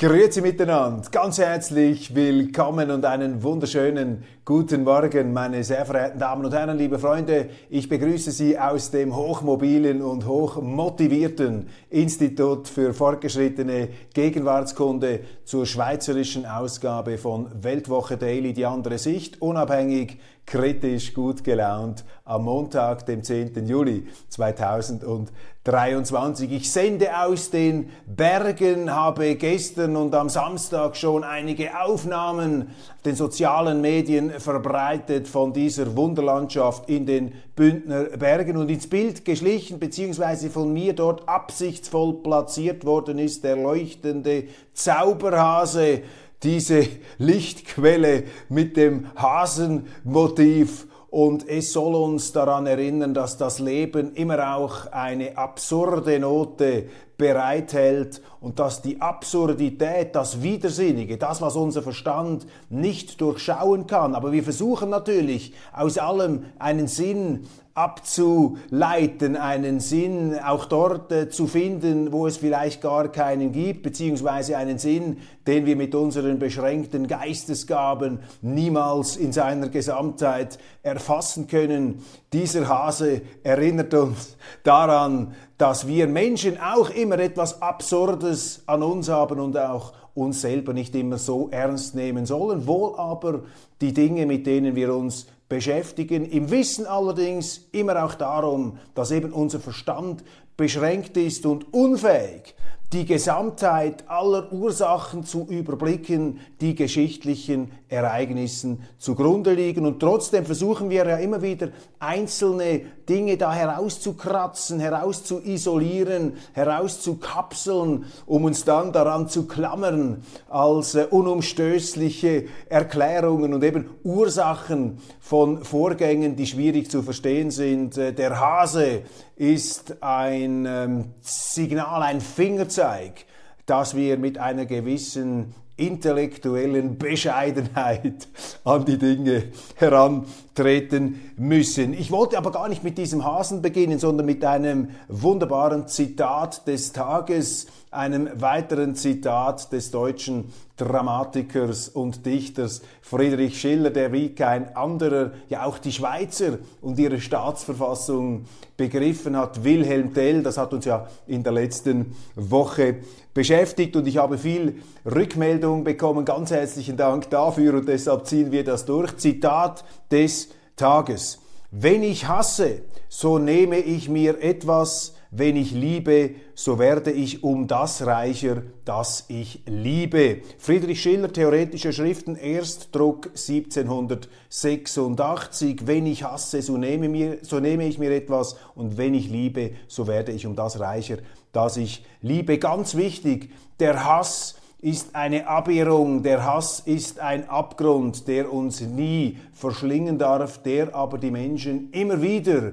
Grüezi 0.00 0.42
miteinander, 0.42 1.10
ganz 1.10 1.38
herzlich 1.38 2.14
willkommen 2.14 2.92
und 2.92 3.04
einen 3.04 3.42
wunderschönen 3.42 4.22
guten 4.48 4.82
Morgen, 4.82 5.34
meine 5.34 5.62
sehr 5.62 5.84
verehrten 5.84 6.18
Damen 6.18 6.46
und 6.46 6.54
Herren, 6.54 6.78
liebe 6.78 6.98
Freunde. 6.98 7.50
Ich 7.68 7.86
begrüße 7.86 8.30
Sie 8.30 8.58
aus 8.58 8.90
dem 8.90 9.14
hochmobilen 9.14 10.00
und 10.00 10.24
hochmotivierten 10.24 11.66
Institut 11.90 12.66
für 12.66 12.94
fortgeschrittene 12.94 13.90
Gegenwartskunde 14.14 15.20
zur 15.44 15.66
schweizerischen 15.66 16.46
Ausgabe 16.46 17.18
von 17.18 17.62
Weltwoche 17.62 18.16
Daily, 18.16 18.54
die 18.54 18.64
andere 18.64 18.96
Sicht, 18.96 19.42
unabhängig, 19.42 20.18
kritisch, 20.48 21.12
gut 21.12 21.44
gelaunt 21.44 22.04
am 22.24 22.44
Montag, 22.44 23.04
dem 23.04 23.22
10. 23.22 23.66
Juli 23.66 24.06
2023. 24.30 26.50
Ich 26.52 26.72
sende 26.72 27.18
aus 27.18 27.50
den 27.50 27.90
Bergen, 28.06 28.94
habe 28.94 29.34
gestern 29.34 29.94
und 29.96 30.14
am 30.14 30.30
Samstag 30.30 30.96
schon 30.96 31.22
einige 31.22 31.78
Aufnahmen 31.78 32.70
den 33.04 33.14
sozialen 33.14 33.82
Medien 33.82 34.37
verbreitet 34.38 35.28
von 35.28 35.52
dieser 35.52 35.96
Wunderlandschaft 35.96 36.88
in 36.88 37.06
den 37.06 37.32
Bündner 37.54 38.04
Bergen. 38.04 38.56
Und 38.56 38.70
ins 38.70 38.88
Bild 38.88 39.24
geschlichen, 39.24 39.78
beziehungsweise 39.78 40.50
von 40.50 40.72
mir 40.72 40.92
dort 40.92 41.28
absichtsvoll 41.28 42.22
platziert 42.22 42.84
worden 42.84 43.18
ist 43.18 43.44
der 43.44 43.56
leuchtende 43.56 44.44
Zauberhase, 44.72 46.02
diese 46.42 46.86
Lichtquelle 47.18 48.24
mit 48.48 48.76
dem 48.76 49.06
Hasenmotiv. 49.16 50.86
Und 51.10 51.48
es 51.48 51.72
soll 51.72 51.94
uns 51.94 52.32
daran 52.32 52.66
erinnern, 52.66 53.14
dass 53.14 53.38
das 53.38 53.60
Leben 53.60 54.12
immer 54.14 54.56
auch 54.56 54.92
eine 54.92 55.38
absurde 55.38 56.20
Note 56.20 56.84
bereithält 57.18 58.22
und 58.40 58.58
dass 58.60 58.80
die 58.80 59.02
Absurdität, 59.02 60.14
das 60.14 60.42
Widersinnige, 60.42 61.18
das, 61.18 61.42
was 61.42 61.56
unser 61.56 61.82
Verstand 61.82 62.46
nicht 62.70 63.20
durchschauen 63.20 63.86
kann, 63.86 64.14
aber 64.14 64.32
wir 64.32 64.44
versuchen 64.44 64.88
natürlich 64.88 65.52
aus 65.72 65.98
allem 65.98 66.44
einen 66.58 66.86
Sinn 66.86 67.46
abzuleiten, 67.78 69.36
einen 69.36 69.78
Sinn 69.78 70.36
auch 70.44 70.64
dort 70.64 71.12
äh, 71.12 71.28
zu 71.28 71.46
finden, 71.46 72.10
wo 72.10 72.26
es 72.26 72.36
vielleicht 72.36 72.82
gar 72.82 73.06
keinen 73.06 73.52
gibt, 73.52 73.84
beziehungsweise 73.84 74.56
einen 74.56 74.78
Sinn, 74.78 75.18
den 75.46 75.64
wir 75.64 75.76
mit 75.76 75.94
unseren 75.94 76.40
beschränkten 76.40 77.06
Geistesgaben 77.06 78.18
niemals 78.42 79.16
in 79.16 79.32
seiner 79.32 79.68
Gesamtheit 79.68 80.58
erfassen 80.82 81.46
können. 81.46 82.02
Dieser 82.32 82.68
Hase 82.68 83.22
erinnert 83.44 83.94
uns 83.94 84.36
daran, 84.64 85.34
dass 85.56 85.86
wir 85.86 86.08
Menschen 86.08 86.58
auch 86.60 86.90
immer 86.90 87.20
etwas 87.20 87.62
Absurdes 87.62 88.64
an 88.66 88.82
uns 88.82 89.08
haben 89.08 89.38
und 89.38 89.56
auch 89.56 89.92
uns 90.14 90.40
selber 90.40 90.72
nicht 90.72 90.96
immer 90.96 91.16
so 91.16 91.48
ernst 91.52 91.94
nehmen 91.94 92.26
sollen, 92.26 92.66
wohl 92.66 92.96
aber 92.96 93.42
die 93.80 93.94
Dinge, 93.94 94.26
mit 94.26 94.48
denen 94.48 94.74
wir 94.74 94.92
uns 94.92 95.28
beschäftigen, 95.48 96.24
im 96.24 96.50
Wissen 96.50 96.86
allerdings 96.86 97.68
immer 97.72 98.04
auch 98.04 98.14
darum, 98.14 98.78
dass 98.94 99.10
eben 99.10 99.32
unser 99.32 99.60
Verstand 99.60 100.22
beschränkt 100.56 101.16
ist 101.16 101.46
und 101.46 101.72
unfähig, 101.72 102.54
die 102.92 103.04
Gesamtheit 103.04 104.04
aller 104.08 104.50
Ursachen 104.50 105.22
zu 105.22 105.46
überblicken, 105.46 106.40
die 106.62 106.74
geschichtlichen 106.74 107.70
Ereignissen 107.88 108.82
zugrunde 108.96 109.52
liegen. 109.52 109.84
Und 109.84 110.00
trotzdem 110.00 110.46
versuchen 110.46 110.88
wir 110.88 111.06
ja 111.06 111.16
immer 111.18 111.42
wieder 111.42 111.68
einzelne 111.98 112.80
Dinge 113.06 113.36
da 113.36 113.52
herauszukratzen, 113.52 114.80
herauszuisolieren, 114.80 116.34
herauszukapseln, 116.52 118.06
um 118.24 118.44
uns 118.44 118.64
dann 118.64 118.92
daran 118.92 119.28
zu 119.28 119.46
klammern 119.46 120.22
als 120.48 120.94
äh, 120.94 121.06
unumstößliche 121.10 122.46
Erklärungen 122.70 123.52
und 123.52 123.64
eben 123.64 123.90
Ursachen 124.02 124.98
von 125.20 125.62
Vorgängen, 125.62 126.36
die 126.36 126.46
schwierig 126.46 126.90
zu 126.90 127.02
verstehen 127.02 127.50
sind. 127.50 127.98
Äh, 127.98 128.14
der 128.14 128.40
Hase 128.40 129.02
ist 129.38 130.02
ein 130.02 130.66
ähm, 130.66 131.14
Signal, 131.20 132.02
ein 132.02 132.20
Fingerzeig, 132.20 133.24
dass 133.66 133.94
wir 133.94 134.18
mit 134.18 134.36
einer 134.38 134.66
gewissen 134.66 135.54
intellektuellen 135.78 136.98
Bescheidenheit 136.98 138.28
an 138.64 138.84
die 138.84 138.98
Dinge 138.98 139.44
herantreten 139.76 141.32
müssen. 141.36 141.94
Ich 141.94 142.10
wollte 142.10 142.36
aber 142.36 142.52
gar 142.52 142.68
nicht 142.68 142.84
mit 142.84 142.98
diesem 142.98 143.24
Hasen 143.24 143.62
beginnen, 143.62 143.98
sondern 143.98 144.26
mit 144.26 144.44
einem 144.44 144.90
wunderbaren 145.08 145.88
Zitat 145.88 146.66
des 146.66 146.92
Tages 146.92 147.66
einem 147.90 148.28
weiteren 148.34 148.94
Zitat 148.94 149.72
des 149.72 149.90
deutschen 149.90 150.52
Dramatikers 150.76 151.88
und 151.88 152.24
Dichters 152.26 152.82
Friedrich 153.00 153.60
Schiller, 153.60 153.90
der 153.90 154.12
wie 154.12 154.34
kein 154.34 154.76
anderer 154.76 155.32
ja 155.48 155.64
auch 155.64 155.78
die 155.78 155.92
Schweizer 155.92 156.58
und 156.82 156.98
ihre 156.98 157.20
Staatsverfassung 157.20 158.44
begriffen 158.76 159.36
hat. 159.36 159.64
Wilhelm 159.64 160.12
Tell, 160.14 160.42
das 160.42 160.58
hat 160.58 160.72
uns 160.72 160.84
ja 160.84 161.08
in 161.26 161.42
der 161.42 161.52
letzten 161.52 162.14
Woche 162.36 162.96
beschäftigt 163.34 163.96
und 163.96 164.06
ich 164.06 164.18
habe 164.18 164.38
viel 164.38 164.76
Rückmeldung 165.04 165.67
bekommen. 165.76 166.24
Ganz 166.24 166.50
herzlichen 166.50 166.96
Dank 166.96 167.30
dafür 167.30 167.74
und 167.74 167.88
deshalb 167.88 168.26
ziehen 168.26 168.52
wir 168.52 168.64
das 168.64 168.84
durch. 168.84 169.16
Zitat 169.16 169.84
des 170.10 170.48
Tages. 170.76 171.38
Wenn 171.70 172.02
ich 172.02 172.26
hasse, 172.26 172.82
so 173.08 173.38
nehme 173.38 173.78
ich 173.78 174.08
mir 174.08 174.42
etwas, 174.42 175.14
wenn 175.30 175.56
ich 175.56 175.72
liebe, 175.72 176.30
so 176.54 176.78
werde 176.78 177.10
ich 177.10 177.44
um 177.44 177.66
das 177.66 178.06
reicher, 178.06 178.62
das 178.86 179.26
ich 179.28 179.62
liebe. 179.66 180.40
Friedrich 180.56 181.02
Schiller, 181.02 181.30
Theoretische 181.30 181.92
Schriften, 181.92 182.36
Erstdruck 182.36 183.26
1786. 183.26 185.86
Wenn 185.86 186.06
ich 186.06 186.24
hasse, 186.24 186.62
so 186.62 186.78
nehme, 186.78 187.10
mir, 187.10 187.40
so 187.42 187.60
nehme 187.60 187.86
ich 187.86 187.98
mir 187.98 188.12
etwas 188.12 188.56
und 188.74 188.96
wenn 188.96 189.12
ich 189.12 189.28
liebe, 189.28 189.72
so 189.86 190.06
werde 190.06 190.32
ich 190.32 190.46
um 190.46 190.56
das 190.56 190.80
reicher, 190.80 191.18
das 191.52 191.76
ich 191.76 192.06
liebe. 192.22 192.56
Ganz 192.56 192.94
wichtig, 192.94 193.50
der 193.80 194.06
Hass 194.06 194.54
ist 194.80 195.14
eine 195.14 195.48
Abirrung, 195.48 196.22
der 196.22 196.44
Hass 196.44 196.80
ist 196.80 197.18
ein 197.18 197.48
Abgrund, 197.48 198.28
der 198.28 198.52
uns 198.52 198.80
nie 198.80 199.38
verschlingen 199.52 200.18
darf, 200.18 200.62
der 200.62 200.94
aber 200.94 201.18
die 201.18 201.32
Menschen 201.32 201.90
immer 201.90 202.22
wieder 202.22 202.72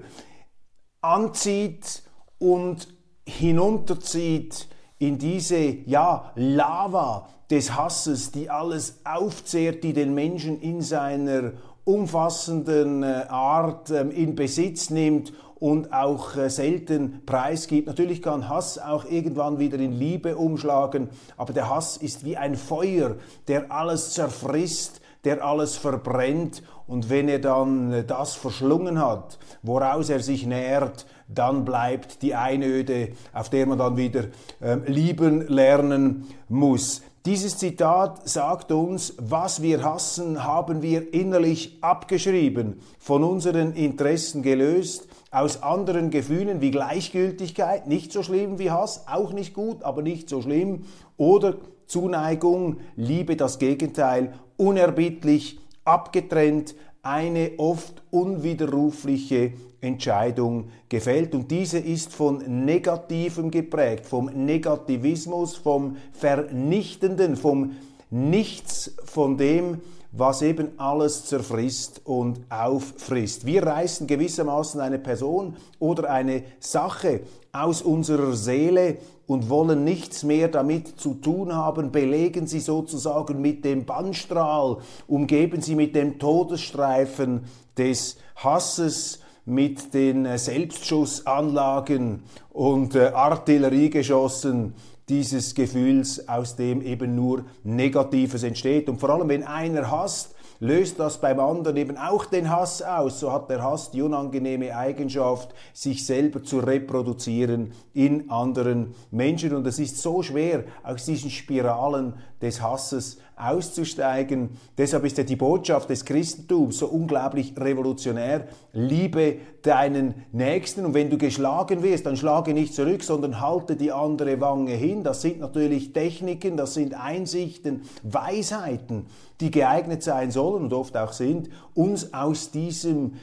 anzieht, 1.02 2.04
und 2.38 2.88
hinunterzieht 3.28 4.68
in 4.98 5.18
diese 5.18 5.58
ja 5.58 6.32
Lava 6.36 7.28
des 7.50 7.76
Hasses, 7.76 8.32
die 8.32 8.50
alles 8.50 9.02
aufzehrt, 9.04 9.84
die 9.84 9.94
den 9.94 10.14
Menschen 10.14 10.60
in 10.62 10.82
seiner 10.82 11.54
umfassenden 11.84 13.04
äh, 13.04 13.26
Art 13.30 13.92
ähm, 13.92 14.10
in 14.10 14.36
Besitz 14.36 14.90
nimmt 14.90 15.34
und 15.66 15.92
auch 15.92 16.38
äh, 16.38 16.48
selten 16.48 17.24
preisgibt. 17.26 17.88
Natürlich 17.88 18.22
kann 18.22 18.50
Hass 18.50 18.78
auch 18.78 19.04
irgendwann 19.04 19.58
wieder 19.58 19.80
in 19.80 19.94
Liebe 19.94 20.38
umschlagen, 20.38 21.10
aber 21.38 21.54
der 21.54 21.72
Hass 21.72 21.98
ist 21.98 22.24
wie 22.24 22.38
ein 22.38 22.56
Feuer, 22.56 23.16
der 23.48 23.72
alles 23.72 24.12
zerfrisst, 24.12 25.02
der 25.24 25.44
alles 25.44 25.76
verbrennt 25.76 26.62
und 26.86 27.10
wenn 27.10 27.28
er 27.28 27.40
dann 27.40 27.92
äh, 27.92 28.04
das 28.04 28.36
verschlungen 28.36 29.00
hat, 29.00 29.40
woraus 29.64 30.12
er 30.12 30.20
sich 30.20 30.46
nährt, 30.46 31.08
dann 31.28 31.66
bleibt 31.66 32.22
die 32.22 32.36
Einöde, 32.36 33.14
auf 33.34 33.50
der 33.50 33.66
man 33.66 33.80
dann 33.80 33.98
wieder 33.98 34.26
äh, 34.62 34.76
lieben 34.86 35.48
lernen 35.48 36.28
muss. 36.48 37.02
Dieses 37.26 37.58
Zitat 37.58 38.30
sagt 38.30 38.72
uns, 38.72 39.16
was 39.18 39.64
wir 39.64 39.84
hassen, 39.84 40.44
haben 40.44 40.84
wir 40.84 41.12
innerlich 41.12 41.80
abgeschrieben, 41.82 42.80
von 43.00 43.24
unseren 43.24 43.74
Interessen 43.74 44.44
gelöst, 44.44 45.08
aus 45.36 45.64
anderen 45.64 46.12
Gefühlen 46.12 46.62
wie 46.62 46.72
Gleichgültigkeit, 46.72 47.88
nicht 47.88 48.14
so 48.14 48.24
schlimm 48.24 48.58
wie 48.58 48.72
Hass, 48.72 49.04
auch 49.06 49.34
nicht 49.34 49.54
gut, 49.54 49.84
aber 49.84 50.02
nicht 50.02 50.30
so 50.30 50.42
schlimm, 50.42 50.86
oder 51.18 51.58
Zuneigung, 51.88 52.78
Liebe, 52.96 53.36
das 53.36 53.60
Gegenteil, 53.60 54.34
unerbittlich, 54.56 55.60
abgetrennt, 55.84 56.76
eine 57.04 57.52
oft 57.58 58.02
unwiderrufliche 58.12 59.52
Entscheidung 59.82 60.70
gefällt. 60.88 61.36
Und 61.36 61.52
diese 61.52 61.80
ist 61.80 62.14
von 62.14 62.38
Negativem 62.66 63.52
geprägt, 63.52 64.06
vom 64.06 64.28
Negativismus, 64.28 65.58
vom 65.58 65.98
Vernichtenden, 66.14 67.36
vom 67.36 67.74
Nichts 68.10 68.96
von 69.04 69.36
dem, 69.36 69.82
was 70.18 70.42
eben 70.42 70.80
alles 70.80 71.26
zerfrisst 71.26 72.02
und 72.06 72.40
auffrisst. 72.50 73.46
Wir 73.46 73.64
reißen 73.64 74.08
gewissermaßen 74.08 74.80
eine 74.80 75.00
Person 75.00 75.56
oder 75.80 76.10
eine 76.10 76.44
Sache 76.60 77.22
aus 77.52 77.82
unserer 77.82 78.34
Seele 78.34 78.98
und 79.28 79.50
wollen 79.50 79.84
nichts 79.84 80.24
mehr 80.24 80.48
damit 80.48 81.00
zu 81.00 81.16
tun 81.16 81.54
haben, 81.54 81.92
belegen 81.92 82.48
sie 82.48 82.60
sozusagen 82.60 83.42
mit 83.42 83.66
dem 83.66 83.86
Bannstrahl, 83.86 84.78
umgeben 85.08 85.62
sie 85.62 85.76
mit 85.76 85.96
dem 85.96 86.20
Todesstreifen 86.20 87.42
des 87.78 88.18
Hasses, 88.36 89.20
mit 89.46 89.94
den 89.94 90.38
Selbstschussanlagen 90.38 92.24
und 92.52 92.96
äh, 92.96 93.12
Artilleriegeschossen 93.14 94.74
dieses 95.10 95.54
Gefühls, 95.54 96.28
aus 96.28 96.56
dem 96.56 96.82
eben 96.82 97.16
nur 97.16 97.46
Negatives 97.64 98.44
entsteht. 98.44 98.90
Und 98.90 99.00
vor 99.00 99.10
allem, 99.10 99.30
wenn 99.30 99.44
einer 99.44 99.92
hasst, 99.92 100.36
löst 100.60 101.00
das 101.00 101.20
beim 101.20 101.40
anderen 101.40 101.78
eben 101.78 101.98
auch 101.98 102.26
den 102.26 102.50
Hass 102.50 102.82
aus. 102.82 103.20
So 103.20 103.32
hat 103.32 103.50
der 103.50 103.62
Hass 103.62 103.92
die 103.92 104.02
unangenehme 104.02 104.76
Eigenschaft, 104.76 105.54
sich 105.74 106.06
selber 106.06 106.44
zu 106.44 106.60
reproduzieren 106.60 107.74
in 107.94 108.30
anderen 108.30 108.96
Menschen. 109.12 109.54
Und 109.54 109.68
es 109.68 109.80
ist 109.80 109.98
so 109.98 110.24
schwer, 110.24 110.64
aus 110.84 111.06
diesen 111.06 111.30
Spiralen 111.30 112.14
des 112.42 112.62
Hasses 112.62 113.18
auszusteigen. 113.36 114.52
Deshalb 114.78 115.06
ist 115.06 115.18
ja 115.18 115.24
die 115.24 115.36
Botschaft 115.36 115.90
des 115.90 116.06
Christentums 116.06 116.78
so 116.78 116.88
unglaublich 116.88 117.54
revolutionär. 117.58 118.48
Liebe 118.72 119.38
deinen 119.62 120.26
Nächsten 120.32 120.86
und 120.86 120.94
wenn 120.94 121.10
du 121.10 121.18
geschlagen 121.18 121.84
wirst, 121.84 122.06
dann 122.06 122.18
schlage 122.18 122.54
nicht 122.54 122.74
zurück, 122.74 123.04
sondern 123.04 123.42
halte 123.42 123.76
die 123.76 123.92
andere 123.92 124.40
Wange 124.40 124.72
hin. 124.72 125.04
Das 125.04 125.22
sind 125.22 125.40
natürlich 125.40 125.92
Techniken, 125.94 126.58
das 126.58 126.76
sind 126.76 126.94
Einsichten, 126.94 127.82
Weisheiten, 128.04 129.08
die 129.42 129.52
geeignet 129.52 130.04
sein 130.04 130.32
sollen 130.32 130.64
und 130.64 130.74
oft 130.74 130.96
auch 130.96 131.14
sind, 131.14 131.50
uns 131.74 132.14
aus 132.14 132.52
diesem 132.52 133.14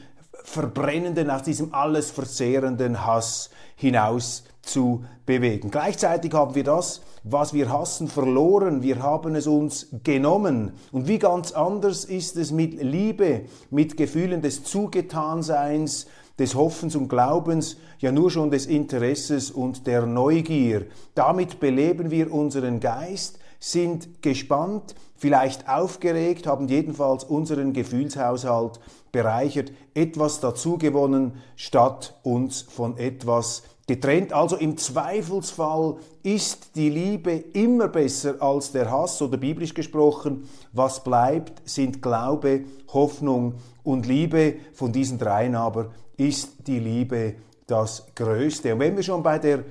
verbrennenden, 0.45 1.31
aus 1.31 1.43
diesem 1.43 1.73
alles 1.73 2.11
verzehrenden 2.11 3.07
Hass 3.07 3.51
hinaus 3.77 4.45
zu 4.63 5.05
bewegen. 5.27 5.71
Gleichzeitig 5.71 6.33
haben 6.33 6.55
wir 6.55 6.65
das, 6.65 7.03
was 7.25 7.53
wir 7.55 7.71
hassen, 7.71 8.09
verloren. 8.09 8.83
Wir 8.83 9.03
haben 9.03 9.35
es 9.35 9.47
uns 9.47 9.89
genommen. 10.03 10.73
Und 10.91 11.09
wie 11.09 11.19
ganz 11.19 11.53
anders 11.53 12.05
ist 12.05 12.37
es 12.37 12.51
mit 12.51 12.83
Liebe, 12.83 13.43
mit 13.71 13.97
Gefühlen 13.97 14.43
des 14.43 14.65
Zugetanseins, 14.65 16.07
des 16.39 16.55
Hoffens 16.55 16.97
und 16.97 17.09
Glaubens, 17.09 17.77
ja 17.99 18.11
nur 18.11 18.31
schon 18.31 18.51
des 18.51 18.67
Interesses 18.67 19.51
und 19.51 19.87
der 19.87 20.07
Neugier. 20.07 20.87
Damit 21.15 21.61
beleben 21.61 22.11
wir 22.11 22.33
unseren 22.33 22.81
Geist, 22.81 23.39
sind 23.61 24.23
gespannt, 24.23 24.97
vielleicht 25.15 25.69
aufgeregt, 25.69 26.49
haben 26.49 26.67
jedenfalls 26.67 27.23
unseren 27.23 27.73
Gefühlshaushalt 27.73 28.81
bereichert, 29.13 29.71
etwas 29.95 30.41
dazugewonnen, 30.41 31.35
statt 31.55 32.19
uns 32.25 32.63
von 32.63 32.97
etwas 32.97 33.63
getrennt. 33.93 34.33
Also 34.33 34.57
im 34.57 34.79
Zweifelsfall 34.79 35.97
ist 36.23 36.77
die 36.77 36.89
Liebe 36.89 37.33
immer 37.53 37.89
besser 37.89 38.41
als 38.41 38.73
der 38.73 38.91
Hass 38.91 39.21
oder 39.21 39.37
biblisch 39.37 39.75
gesprochen, 39.75 40.49
was 40.73 41.05
bleibt, 41.05 41.61
sind 41.69 42.01
Glaube, 42.01 42.65
Hoffnung 42.93 43.57
und 43.83 44.07
Liebe. 44.07 44.55
Von 44.73 44.93
diesen 44.93 45.19
dreien 45.19 45.55
aber 45.55 45.91
ist 46.17 46.67
die 46.67 46.79
Liebe 46.79 47.35
das 47.67 48.07
Größte. 48.15 48.73
Und 48.73 48.81
wenn 48.81 48.97
wir 48.97 49.03
schon 49.03 49.23
bei 49.23 49.39
der 49.39 49.65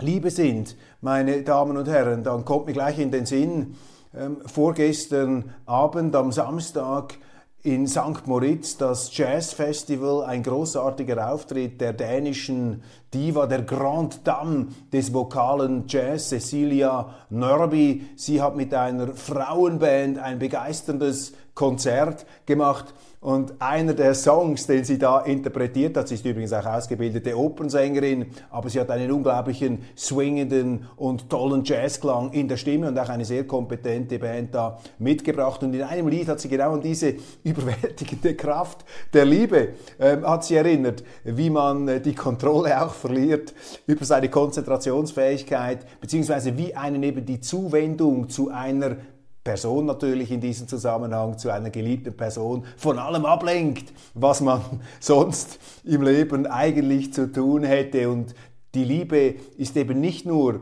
Liebe 0.00 0.30
sind, 0.30 0.76
meine 1.00 1.42
Damen 1.42 1.78
und 1.78 1.88
Herren, 1.88 2.22
dann 2.22 2.44
kommt 2.44 2.66
mir 2.66 2.74
gleich 2.74 2.98
in 2.98 3.10
den 3.10 3.24
Sinn, 3.24 3.74
ähm, 4.14 4.38
vorgestern 4.44 5.54
Abend 5.64 6.14
am 6.14 6.30
Samstag 6.30 7.14
in 7.62 7.86
St. 7.86 8.26
Moritz 8.26 8.78
das 8.78 9.14
Jazz 9.16 9.52
Festival, 9.52 10.24
ein 10.24 10.42
großartiger 10.42 11.30
Auftritt 11.30 11.80
der 11.80 11.92
dänischen 11.92 12.82
Diva, 13.12 13.46
der 13.46 13.62
Grand 13.62 14.26
Dame 14.26 14.68
des 14.92 15.12
vokalen 15.12 15.84
Jazz, 15.86 16.30
Cecilia 16.30 17.14
Nörby. 17.28 18.06
Sie 18.16 18.40
hat 18.40 18.56
mit 18.56 18.72
einer 18.72 19.08
Frauenband 19.08 20.18
ein 20.18 20.38
begeisterndes 20.38 21.34
Konzert 21.60 22.24
gemacht. 22.46 22.94
Und 23.20 23.52
einer 23.60 23.92
der 23.92 24.14
Songs, 24.14 24.66
den 24.66 24.82
sie 24.82 24.98
da 24.98 25.20
interpretiert 25.20 25.94
hat, 25.94 26.08
sie 26.08 26.14
ist 26.14 26.24
übrigens 26.24 26.54
auch 26.54 26.64
ausgebildete 26.64 27.36
Opernsängerin, 27.36 28.28
aber 28.50 28.70
sie 28.70 28.80
hat 28.80 28.90
einen 28.90 29.12
unglaublichen 29.12 29.80
swingenden 29.94 30.86
und 30.96 31.28
tollen 31.28 31.62
Jazzklang 31.62 32.32
in 32.32 32.48
der 32.48 32.56
Stimme 32.56 32.88
und 32.88 32.98
auch 32.98 33.10
eine 33.10 33.26
sehr 33.26 33.46
kompetente 33.46 34.18
Band 34.18 34.54
da 34.54 34.78
mitgebracht. 34.98 35.62
Und 35.62 35.74
in 35.74 35.82
einem 35.82 36.08
Lied 36.08 36.28
hat 36.28 36.40
sie 36.40 36.48
genau 36.48 36.72
an 36.72 36.80
diese 36.80 37.12
überwältigende 37.44 38.34
Kraft 38.34 38.86
der 39.12 39.26
Liebe 39.26 39.74
ähm, 39.98 40.24
hat 40.24 40.44
sie 40.44 40.54
erinnert, 40.54 41.04
wie 41.24 41.50
man 41.50 41.88
äh, 41.88 42.00
die 42.00 42.14
Kontrolle 42.14 42.82
auch 42.82 42.94
verliert 42.94 43.52
über 43.86 44.06
seine 44.06 44.30
Konzentrationsfähigkeit, 44.30 45.84
beziehungsweise 46.00 46.56
wie 46.56 46.74
einen 46.74 47.02
eben 47.02 47.26
die 47.26 47.42
Zuwendung 47.42 48.30
zu 48.30 48.48
einer 48.48 48.96
Person 49.42 49.86
natürlich 49.86 50.30
in 50.30 50.40
diesem 50.40 50.68
Zusammenhang 50.68 51.38
zu 51.38 51.50
einer 51.50 51.70
geliebten 51.70 52.14
Person 52.14 52.64
von 52.76 52.98
allem 52.98 53.24
ablenkt, 53.24 53.92
was 54.14 54.40
man 54.40 54.60
sonst 55.00 55.58
im 55.84 56.02
Leben 56.02 56.46
eigentlich 56.46 57.12
zu 57.12 57.32
tun 57.32 57.62
hätte. 57.62 58.10
Und 58.10 58.34
die 58.74 58.84
Liebe 58.84 59.34
ist 59.56 59.76
eben 59.76 60.00
nicht 60.00 60.26
nur 60.26 60.60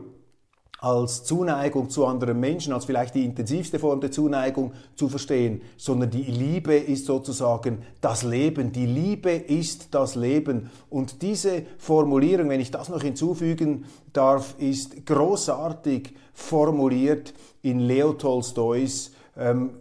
als 0.81 1.25
Zuneigung 1.25 1.89
zu 1.89 2.05
anderen 2.05 2.39
Menschen, 2.39 2.71
als 2.71 2.85
vielleicht 2.85 3.15
die 3.15 3.25
intensivste 3.25 3.79
Form 3.79 3.99
der 3.99 4.11
Zuneigung 4.11 4.71
zu 4.95 5.09
verstehen, 5.09 5.61
sondern 5.77 6.09
die 6.09 6.23
Liebe 6.23 6.73
ist 6.73 7.05
sozusagen 7.05 7.79
das 7.99 8.23
Leben. 8.23 8.71
Die 8.71 8.85
Liebe 8.85 9.31
ist 9.31 9.93
das 9.93 10.15
Leben. 10.15 10.69
Und 10.89 11.21
diese 11.21 11.63
Formulierung, 11.77 12.49
wenn 12.49 12.61
ich 12.61 12.71
das 12.71 12.87
noch 12.87 13.01
hinzufügen 13.01 13.85
darf, 14.13 14.55
ist 14.57 15.05
großartig 15.05 16.13
formuliert 16.33 17.33
in 17.61 17.79
Leo 17.79 18.13
Tolstois 18.13 19.11
ähm, 19.37 19.71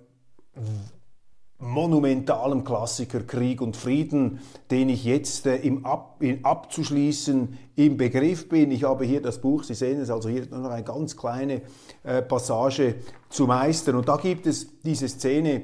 monumentalem 1.59 2.63
Klassiker 2.63 3.21
Krieg 3.21 3.61
und 3.61 3.77
Frieden, 3.77 4.39
den 4.71 4.89
ich 4.89 5.05
jetzt 5.05 5.47
äh, 5.47 5.57
im 5.57 5.85
Ab, 5.85 6.17
in, 6.21 6.45
abzuschließen 6.45 7.59
im 7.75 7.97
Begriff 7.97 8.49
bin. 8.49 8.71
Ich 8.71 8.85
habe 8.85 9.05
hier 9.05 9.21
das 9.21 9.41
Buch, 9.41 9.65
Sie 9.65 9.75
sehen 9.75 10.01
es, 10.01 10.11
also 10.11 10.29
hier 10.29 10.47
nur 10.47 10.61
noch 10.61 10.71
eine 10.71 10.85
ganz 10.85 11.17
kleine 11.17 11.63
äh, 12.05 12.23
Passage 12.23 12.97
zu 13.29 13.47
meistern. 13.47 13.97
Und 13.97 14.09
da 14.09 14.17
gibt 14.17 14.47
es 14.47 14.81
diese 14.83 15.09
Szene 15.09 15.63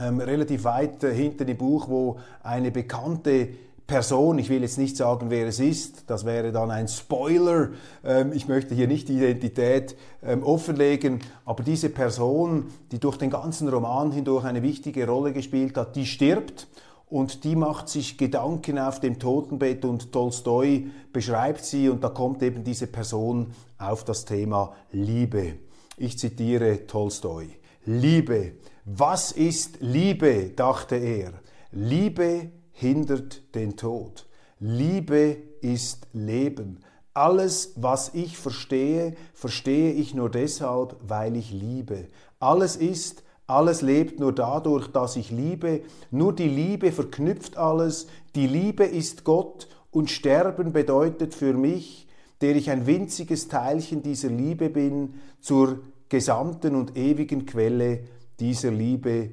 ähm, 0.00 0.18
relativ 0.18 0.64
weit 0.64 1.04
äh, 1.04 1.14
hinten 1.14 1.46
im 1.46 1.56
Buch, 1.56 1.88
wo 1.88 2.18
eine 2.42 2.72
bekannte 2.72 3.50
Person, 3.86 4.38
ich 4.38 4.48
will 4.48 4.62
jetzt 4.62 4.78
nicht 4.78 4.96
sagen, 4.96 5.28
wer 5.28 5.46
es 5.46 5.60
ist, 5.60 6.04
das 6.08 6.24
wäre 6.24 6.52
dann 6.52 6.70
ein 6.70 6.88
Spoiler, 6.88 7.68
ähm, 8.02 8.32
ich 8.32 8.48
möchte 8.48 8.74
hier 8.74 8.88
nicht 8.88 9.08
die 9.08 9.18
Identität 9.18 9.94
ähm, 10.22 10.42
offenlegen, 10.42 11.20
aber 11.44 11.62
diese 11.62 11.90
Person, 11.90 12.68
die 12.92 12.98
durch 12.98 13.18
den 13.18 13.28
ganzen 13.28 13.68
Roman 13.68 14.10
hindurch 14.10 14.44
eine 14.44 14.62
wichtige 14.62 15.06
Rolle 15.06 15.34
gespielt 15.34 15.76
hat, 15.76 15.96
die 15.96 16.06
stirbt 16.06 16.66
und 17.10 17.44
die 17.44 17.56
macht 17.56 17.90
sich 17.90 18.16
Gedanken 18.16 18.78
auf 18.78 19.00
dem 19.00 19.18
Totenbett 19.18 19.84
und 19.84 20.12
Tolstoi 20.12 20.86
beschreibt 21.12 21.64
sie 21.66 21.90
und 21.90 22.02
da 22.02 22.08
kommt 22.08 22.42
eben 22.42 22.64
diese 22.64 22.86
Person 22.86 23.52
auf 23.76 24.02
das 24.04 24.24
Thema 24.24 24.72
Liebe. 24.92 25.56
Ich 25.98 26.18
zitiere 26.18 26.86
Tolstoi. 26.86 27.50
Liebe. 27.84 28.52
Was 28.86 29.30
ist 29.30 29.76
Liebe? 29.80 30.52
dachte 30.56 30.96
er. 30.96 31.34
Liebe 31.70 32.50
hindert 32.74 33.54
den 33.54 33.76
Tod. 33.76 34.26
Liebe 34.60 35.38
ist 35.62 36.06
Leben. 36.12 36.80
Alles, 37.14 37.72
was 37.76 38.12
ich 38.14 38.36
verstehe, 38.36 39.14
verstehe 39.32 39.92
ich 39.92 40.14
nur 40.14 40.28
deshalb, 40.28 40.96
weil 41.06 41.36
ich 41.36 41.52
liebe. 41.52 42.08
Alles 42.40 42.76
ist, 42.76 43.22
alles 43.46 43.82
lebt 43.82 44.20
nur 44.20 44.34
dadurch, 44.34 44.88
dass 44.88 45.16
ich 45.16 45.30
liebe. 45.30 45.82
Nur 46.10 46.34
die 46.34 46.48
Liebe 46.48 46.92
verknüpft 46.92 47.56
alles. 47.56 48.08
Die 48.34 48.46
Liebe 48.46 48.84
ist 48.84 49.24
Gott 49.24 49.68
und 49.90 50.10
Sterben 50.10 50.72
bedeutet 50.72 51.34
für 51.34 51.52
mich, 51.52 52.08
der 52.40 52.56
ich 52.56 52.70
ein 52.70 52.86
winziges 52.86 53.48
Teilchen 53.48 54.02
dieser 54.02 54.28
Liebe 54.28 54.68
bin, 54.68 55.14
zur 55.40 55.80
gesamten 56.08 56.74
und 56.74 56.96
ewigen 56.96 57.46
Quelle 57.46 58.00
dieser 58.40 58.70
Liebe 58.70 59.30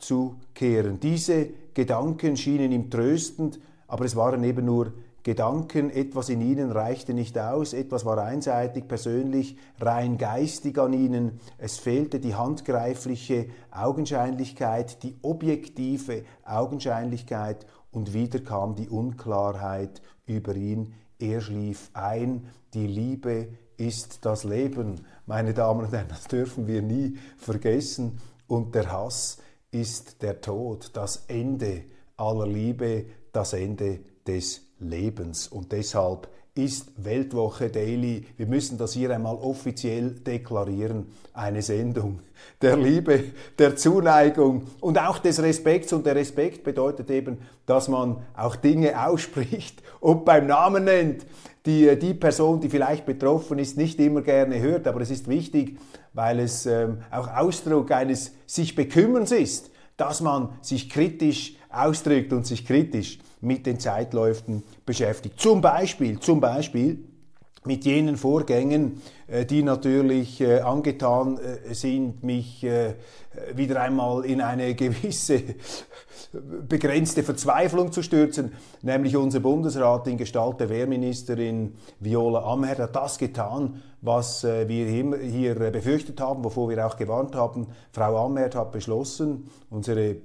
zurückzukehren. 0.00 1.00
Diese 1.00 1.48
Gedanken 1.74 2.36
schienen 2.36 2.72
ihm 2.72 2.90
tröstend, 2.90 3.60
aber 3.86 4.04
es 4.04 4.16
waren 4.16 4.42
eben 4.44 4.64
nur 4.64 4.92
Gedanken, 5.22 5.90
etwas 5.90 6.30
in 6.30 6.40
ihnen 6.40 6.72
reichte 6.72 7.12
nicht 7.12 7.38
aus, 7.38 7.74
etwas 7.74 8.06
war 8.06 8.18
einseitig, 8.18 8.88
persönlich, 8.88 9.58
rein 9.78 10.16
geistig 10.16 10.78
an 10.78 10.94
ihnen, 10.94 11.40
es 11.58 11.76
fehlte 11.78 12.20
die 12.20 12.34
handgreifliche 12.34 13.46
Augenscheinlichkeit, 13.70 15.02
die 15.02 15.16
objektive 15.20 16.24
Augenscheinlichkeit 16.44 17.66
und 17.90 18.14
wieder 18.14 18.38
kam 18.40 18.76
die 18.76 18.88
Unklarheit 18.88 20.00
über 20.26 20.56
ihn, 20.56 20.94
er 21.18 21.42
schlief 21.42 21.90
ein, 21.92 22.46
die 22.72 22.86
Liebe 22.86 23.48
ist 23.76 24.24
das 24.24 24.44
Leben. 24.44 25.04
Meine 25.26 25.52
Damen 25.52 25.84
und 25.84 25.92
Herren, 25.92 26.08
das 26.08 26.24
dürfen 26.24 26.66
wir 26.66 26.80
nie 26.80 27.18
vergessen. 27.36 28.18
Und 28.46 28.74
der 28.74 28.90
Hass 28.90 29.38
ist 29.70 30.22
der 30.22 30.40
Tod, 30.40 30.90
das 30.94 31.24
Ende 31.28 31.84
aller 32.16 32.46
Liebe, 32.46 33.06
das 33.32 33.52
Ende 33.52 34.00
des 34.26 34.62
Lebens. 34.78 35.48
Und 35.48 35.72
deshalb 35.72 36.28
ist 36.54 36.92
Weltwoche 36.96 37.70
Daily, 37.70 38.26
wir 38.36 38.46
müssen 38.46 38.76
das 38.76 38.92
hier 38.92 39.14
einmal 39.14 39.36
offiziell 39.36 40.10
deklarieren, 40.10 41.06
eine 41.32 41.62
Sendung 41.62 42.20
der 42.60 42.76
Liebe, 42.76 43.24
der 43.58 43.76
Zuneigung 43.76 44.66
und 44.80 44.98
auch 44.98 45.18
des 45.18 45.40
Respekts. 45.42 45.92
Und 45.92 46.06
der 46.06 46.16
Respekt 46.16 46.64
bedeutet 46.64 47.10
eben, 47.10 47.38
dass 47.66 47.88
man 47.88 48.24
auch 48.36 48.56
Dinge 48.56 49.06
ausspricht 49.06 49.82
und 50.00 50.24
beim 50.24 50.46
Namen 50.46 50.84
nennt, 50.84 51.24
die 51.66 51.98
die 51.98 52.14
Person, 52.14 52.60
die 52.60 52.68
vielleicht 52.68 53.06
betroffen 53.06 53.58
ist, 53.58 53.76
nicht 53.76 53.98
immer 54.00 54.22
gerne 54.22 54.60
hört. 54.60 54.86
Aber 54.86 55.00
es 55.00 55.10
ist 55.10 55.28
wichtig, 55.28 55.78
weil 56.12 56.40
es 56.40 56.66
ähm, 56.66 56.98
auch 57.10 57.28
Ausdruck 57.28 57.90
eines 57.92 58.32
sich 58.46 58.74
Bekümmerns 58.74 59.32
ist, 59.32 59.70
dass 59.96 60.20
man 60.20 60.50
sich 60.62 60.88
kritisch 60.88 61.54
ausdrückt 61.68 62.32
und 62.32 62.46
sich 62.46 62.66
kritisch 62.66 63.18
mit 63.40 63.66
den 63.66 63.78
Zeitläufen 63.78 64.62
beschäftigt. 64.84 65.38
Zum 65.38 65.60
Beispiel, 65.60 66.18
zum 66.18 66.40
Beispiel 66.40 67.04
mit 67.64 67.84
jenen 67.84 68.16
Vorgängen, 68.16 69.02
äh, 69.26 69.44
die 69.44 69.62
natürlich 69.62 70.40
äh, 70.40 70.60
angetan 70.60 71.38
äh, 71.38 71.74
sind, 71.74 72.22
mich 72.22 72.66
wieder 73.54 73.80
einmal 73.80 74.24
in 74.24 74.40
eine 74.40 74.74
gewisse 74.74 75.42
begrenzte 76.68 77.22
Verzweiflung 77.22 77.92
zu 77.92 78.02
stürzen, 78.02 78.52
nämlich 78.82 79.16
unser 79.16 79.40
Bundesrat 79.40 80.06
in 80.06 80.16
Gestalt 80.16 80.60
der 80.60 80.68
Wehrministerin 80.68 81.74
Viola 81.98 82.44
Amherd 82.44 82.78
hat 82.78 82.96
das 82.96 83.18
getan, 83.18 83.82
was 84.00 84.44
wir 84.44 84.86
hier 84.86 85.54
befürchtet 85.54 86.20
haben, 86.20 86.44
wovor 86.44 86.68
wir 86.68 86.86
auch 86.86 86.96
gewarnt 86.96 87.34
haben. 87.34 87.66
Frau 87.92 88.26
Amherd 88.26 88.54
hat 88.54 88.72
beschlossen, 88.72 89.48
unsere 89.70 90.16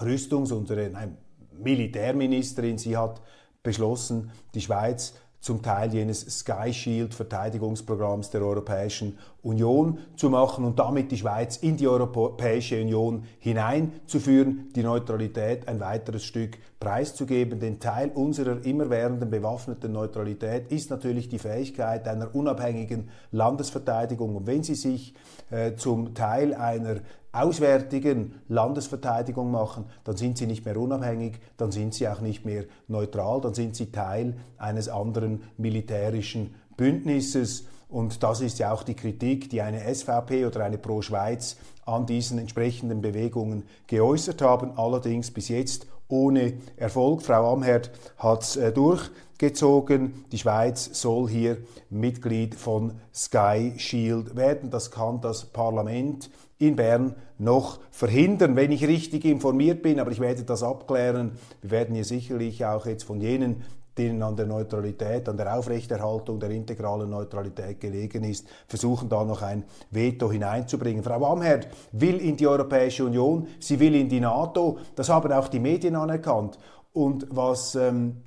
Rüstungs-, 0.00 0.52
unsere, 0.52 0.90
nein, 0.90 1.16
Militärministerin, 1.56 2.78
sie 2.78 2.96
hat 2.96 3.20
beschlossen, 3.62 4.30
die 4.54 4.60
Schweiz 4.60 5.14
zum 5.40 5.62
Teil 5.62 5.92
jenes 5.92 6.20
Sky 6.20 6.72
Shield 6.72 7.14
Verteidigungsprogramms 7.14 8.30
der 8.30 8.42
Europäischen 8.42 9.18
Union 9.48 9.98
zu 10.16 10.28
machen 10.28 10.64
und 10.64 10.78
damit 10.78 11.10
die 11.10 11.16
Schweiz 11.16 11.56
in 11.56 11.76
die 11.76 11.88
Europäische 11.88 12.80
Union 12.80 13.24
hineinzuführen, 13.38 14.68
die 14.74 14.82
Neutralität 14.82 15.66
ein 15.66 15.80
weiteres 15.80 16.24
Stück 16.24 16.58
preiszugeben. 16.78 17.58
Denn 17.58 17.80
Teil 17.80 18.10
unserer 18.14 18.64
immerwährenden 18.64 19.30
bewaffneten 19.30 19.92
Neutralität 19.92 20.70
ist 20.70 20.90
natürlich 20.90 21.28
die 21.28 21.38
Fähigkeit 21.38 22.06
einer 22.06 22.34
unabhängigen 22.34 23.08
Landesverteidigung. 23.32 24.36
Und 24.36 24.46
wenn 24.46 24.62
sie 24.62 24.74
sich 24.74 25.14
äh, 25.50 25.74
zum 25.74 26.14
Teil 26.14 26.54
einer 26.54 26.96
auswärtigen 27.32 28.34
Landesverteidigung 28.48 29.50
machen, 29.50 29.86
dann 30.04 30.16
sind 30.16 30.36
sie 30.36 30.46
nicht 30.46 30.64
mehr 30.64 30.76
unabhängig, 30.76 31.40
dann 31.56 31.70
sind 31.72 31.94
sie 31.94 32.08
auch 32.08 32.20
nicht 32.20 32.44
mehr 32.44 32.64
neutral, 32.86 33.40
dann 33.40 33.54
sind 33.54 33.76
sie 33.76 33.92
Teil 33.92 34.36
eines 34.58 34.88
anderen 34.88 35.42
militärischen 35.56 36.54
Bündnisses. 36.76 37.66
Und 37.88 38.22
das 38.22 38.40
ist 38.40 38.58
ja 38.58 38.72
auch 38.72 38.82
die 38.82 38.94
Kritik, 38.94 39.48
die 39.48 39.62
eine 39.62 39.92
SVP 39.94 40.44
oder 40.44 40.64
eine 40.64 40.78
Pro 40.78 41.00
Schweiz 41.00 41.56
an 41.86 42.04
diesen 42.04 42.38
entsprechenden 42.38 43.00
Bewegungen 43.00 43.64
geäußert 43.86 44.42
haben, 44.42 44.72
allerdings 44.76 45.30
bis 45.30 45.48
jetzt 45.48 45.86
ohne 46.08 46.54
Erfolg. 46.76 47.22
Frau 47.22 47.52
Amherd 47.52 47.90
hat 48.18 48.42
es 48.42 48.56
äh, 48.56 48.72
durchgezogen. 48.72 50.24
Die 50.32 50.38
Schweiz 50.38 50.90
soll 50.92 51.28
hier 51.28 51.58
Mitglied 51.90 52.54
von 52.54 52.92
Sky 53.14 53.72
Shield 53.76 54.36
werden. 54.36 54.70
Das 54.70 54.90
kann 54.90 55.20
das 55.20 55.46
Parlament 55.46 56.30
in 56.58 56.76
Bern 56.76 57.14
noch 57.38 57.78
verhindern, 57.90 58.56
wenn 58.56 58.72
ich 58.72 58.86
richtig 58.86 59.24
informiert 59.24 59.82
bin. 59.82 60.00
Aber 60.00 60.10
ich 60.10 60.20
werde 60.20 60.42
das 60.42 60.62
abklären. 60.62 61.32
Wir 61.62 61.70
werden 61.70 61.94
hier 61.94 62.04
sicherlich 62.04 62.64
auch 62.64 62.86
jetzt 62.86 63.04
von 63.04 63.20
jenen, 63.20 63.64
denen 63.98 64.22
an 64.22 64.36
der 64.36 64.46
Neutralität, 64.46 65.28
an 65.28 65.36
der 65.36 65.54
Aufrechterhaltung 65.56 66.38
der 66.38 66.50
integralen 66.50 67.10
Neutralität 67.10 67.80
gelegen 67.80 68.24
ist, 68.24 68.46
versuchen 68.66 69.08
da 69.08 69.24
noch 69.24 69.42
ein 69.42 69.64
Veto 69.90 70.30
hineinzubringen. 70.30 71.02
Frau 71.02 71.32
Amherd 71.32 71.68
will 71.92 72.16
in 72.20 72.36
die 72.36 72.46
Europäische 72.46 73.04
Union, 73.04 73.48
sie 73.58 73.78
will 73.80 73.94
in 73.94 74.08
die 74.08 74.20
NATO, 74.20 74.78
das 74.94 75.08
haben 75.08 75.32
auch 75.32 75.48
die 75.48 75.60
Medien 75.60 75.96
anerkannt. 75.96 76.58
Und 76.92 77.26
was 77.30 77.74
ähm, 77.74 78.22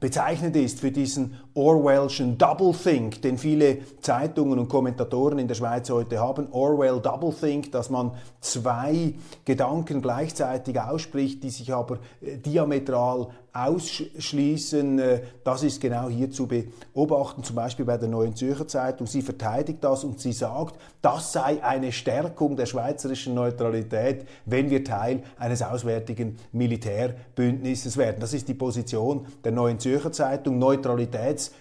bezeichnend 0.00 0.56
ist 0.56 0.80
für 0.80 0.90
diesen 0.90 1.36
Orwellschen 1.54 2.36
Doublethink, 2.36 3.22
den 3.22 3.38
viele 3.38 3.78
Zeitungen 4.00 4.58
und 4.58 4.68
Kommentatoren 4.68 5.38
in 5.38 5.46
der 5.46 5.54
Schweiz 5.54 5.88
heute 5.88 6.18
haben. 6.18 6.48
Orwell 6.50 7.00
Doublethink, 7.00 7.70
dass 7.70 7.90
man 7.90 8.10
zwei 8.40 9.14
Gedanken 9.44 10.02
gleichzeitig 10.02 10.80
ausspricht, 10.80 11.42
die 11.44 11.50
sich 11.50 11.72
aber 11.72 11.98
äh, 12.20 12.38
diametral 12.38 13.28
ausschließen. 13.54 14.98
Äh, 14.98 15.20
das 15.44 15.62
ist 15.62 15.80
genau 15.80 16.08
hier 16.08 16.30
zu 16.30 16.48
beobachten, 16.48 17.44
zum 17.44 17.54
Beispiel 17.54 17.84
bei 17.84 17.96
der 17.96 18.08
Neuen 18.08 18.34
Zürcher 18.34 18.66
Zeitung. 18.66 19.06
Sie 19.06 19.22
verteidigt 19.22 19.78
das 19.82 20.02
und 20.02 20.20
sie 20.20 20.32
sagt, 20.32 20.76
das 21.00 21.32
sei 21.32 21.62
eine 21.62 21.92
Stärkung 21.92 22.56
der 22.56 22.66
schweizerischen 22.66 23.34
Neutralität, 23.34 24.26
wenn 24.44 24.70
wir 24.70 24.82
Teil 24.82 25.22
eines 25.38 25.62
auswärtigen 25.62 26.36
Militärbündnisses 26.52 27.96
werden. 27.96 28.16
Das 28.18 28.34
ist 28.34 28.48
die 28.48 28.54
Position 28.54 29.26
der 29.44 29.52
Neuen 29.52 29.78
Zürcher 29.78 30.10
Zeitung, 30.10 30.58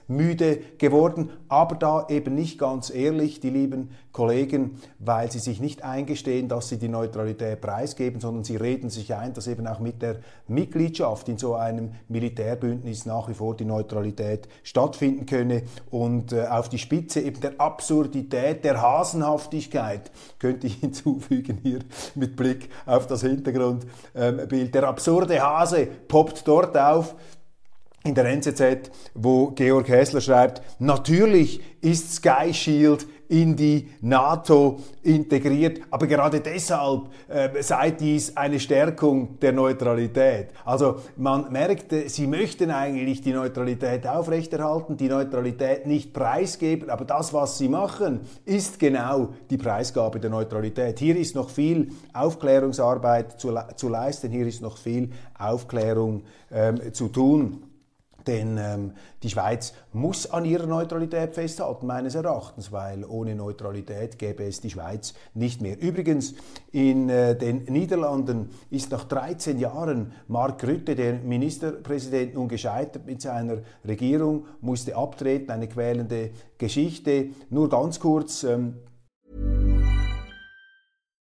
neutralitätsmüde 0.07 0.57
geworden, 0.77 1.31
aber 1.49 1.75
da 1.75 2.07
eben 2.09 2.35
nicht 2.35 2.59
ganz 2.59 2.89
ehrlich, 2.89 3.39
die 3.39 3.49
lieben 3.49 3.89
Kollegen, 4.11 4.79
weil 4.99 5.31
sie 5.31 5.39
sich 5.39 5.59
nicht 5.59 5.83
eingestehen, 5.83 6.47
dass 6.47 6.69
sie 6.69 6.77
die 6.77 6.87
Neutralität 6.87 7.61
preisgeben, 7.61 8.21
sondern 8.21 8.43
sie 8.43 8.55
reden 8.55 8.89
sich 8.89 9.13
ein, 9.15 9.33
dass 9.33 9.47
eben 9.47 9.65
auch 9.67 9.79
mit 9.79 10.01
der 10.01 10.17
Mitgliedschaft 10.47 11.29
in 11.29 11.37
so 11.37 11.55
einem 11.55 11.93
Militärbündnis 12.09 13.05
nach 13.05 13.27
wie 13.27 13.33
vor 13.33 13.55
die 13.55 13.65
Neutralität 13.65 14.47
stattfinden 14.63 15.25
könne. 15.25 15.63
Und 15.89 16.31
äh, 16.31 16.45
auf 16.47 16.69
die 16.69 16.77
Spitze 16.77 17.21
eben 17.21 17.41
der 17.41 17.59
Absurdität, 17.59 18.63
der 18.63 18.81
Hasenhaftigkeit 18.81 20.11
könnte 20.37 20.67
ich 20.67 20.75
hinzufügen 20.81 21.59
hier 21.63 21.79
mit 22.15 22.35
Blick 22.35 22.69
auf 22.85 23.07
das 23.07 23.21
Hintergrundbild. 23.21 23.91
Ähm, 24.15 24.71
der 24.71 24.83
absurde 24.83 25.41
Hase 25.41 25.87
poppt 26.07 26.47
dort 26.47 26.77
auf, 26.77 27.15
in 28.03 28.15
der 28.15 28.25
NZZ, 28.25 28.91
wo 29.13 29.47
Georg 29.51 29.87
Häsler 29.87 30.21
schreibt, 30.21 30.61
natürlich 30.79 31.61
ist 31.81 32.15
Sky 32.15 32.53
Shield 32.53 33.07
in 33.29 33.55
die 33.55 33.89
NATO 34.01 34.79
integriert, 35.01 35.81
aber 35.89 36.05
gerade 36.05 36.39
deshalb 36.39 37.07
äh, 37.27 37.63
sei 37.63 37.91
dies 37.91 38.37
eine 38.37 38.59
Stärkung 38.59 39.39
der 39.39 39.53
Neutralität. 39.53 40.49
Also 40.65 40.97
man 41.15 41.51
merkte, 41.51 42.09
sie 42.09 42.27
möchten 42.27 42.69
eigentlich 42.69 43.21
die 43.21 43.33
Neutralität 43.33 44.05
aufrechterhalten, 44.05 44.97
die 44.97 45.07
Neutralität 45.07 45.87
nicht 45.87 46.13
preisgeben, 46.13 46.89
aber 46.89 47.05
das, 47.05 47.33
was 47.33 47.57
sie 47.57 47.69
machen, 47.69 48.19
ist 48.45 48.77
genau 48.77 49.29
die 49.49 49.57
Preisgabe 49.57 50.19
der 50.19 50.29
Neutralität. 50.29 50.99
Hier 50.99 51.17
ist 51.17 51.33
noch 51.33 51.49
viel 51.49 51.89
Aufklärungsarbeit 52.13 53.39
zu, 53.39 53.57
zu 53.75 53.89
leisten, 53.89 54.31
hier 54.31 54.45
ist 54.45 54.61
noch 54.61 54.77
viel 54.77 55.09
Aufklärung 55.39 56.23
ähm, 56.51 56.93
zu 56.93 57.07
tun. 57.07 57.63
Denn 58.27 58.57
ähm, 58.57 58.91
die 59.21 59.29
Schweiz 59.29 59.73
muss 59.91 60.29
an 60.31 60.45
ihrer 60.45 60.65
Neutralität 60.65 61.33
festhalten, 61.33 61.87
meines 61.87 62.15
Erachtens, 62.15 62.71
weil 62.71 63.05
ohne 63.05 63.35
Neutralität 63.35 64.17
gäbe 64.17 64.43
es 64.45 64.61
die 64.61 64.69
Schweiz 64.69 65.13
nicht 65.33 65.61
mehr. 65.61 65.79
Übrigens, 65.79 66.35
in 66.71 67.09
äh, 67.09 67.35
den 67.35 67.65
Niederlanden 67.65 68.49
ist 68.69 68.91
nach 68.91 69.03
13 69.03 69.59
Jahren 69.59 70.13
Mark 70.27 70.63
Rutte, 70.63 70.95
der 70.95 71.13
Ministerpräsident, 71.13 72.33
nun 72.33 72.47
gescheitert 72.47 73.05
mit 73.05 73.21
seiner 73.21 73.57
Regierung, 73.87 74.45
musste 74.61 74.95
abtreten, 74.95 75.51
eine 75.51 75.67
quälende 75.67 76.31
Geschichte. 76.57 77.29
Nur 77.49 77.69
ganz 77.69 77.99
kurz. 77.99 78.43
Ähm 78.43 78.75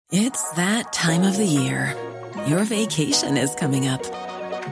It's 0.09 0.51
that 0.55 0.93
time 0.93 1.27
of 1.27 1.35
the 1.35 1.45
year. 1.45 1.93
Your 2.47 2.63
vacation 2.63 3.35
is 3.35 3.53
coming 3.55 3.89
up. 3.89 4.26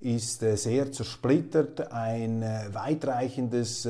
ist 0.00 0.42
äh, 0.42 0.56
sehr 0.56 0.90
zersplittert. 0.90 1.92
Ein 1.92 2.42
äh, 2.42 2.68
weitreichendes 2.72 3.86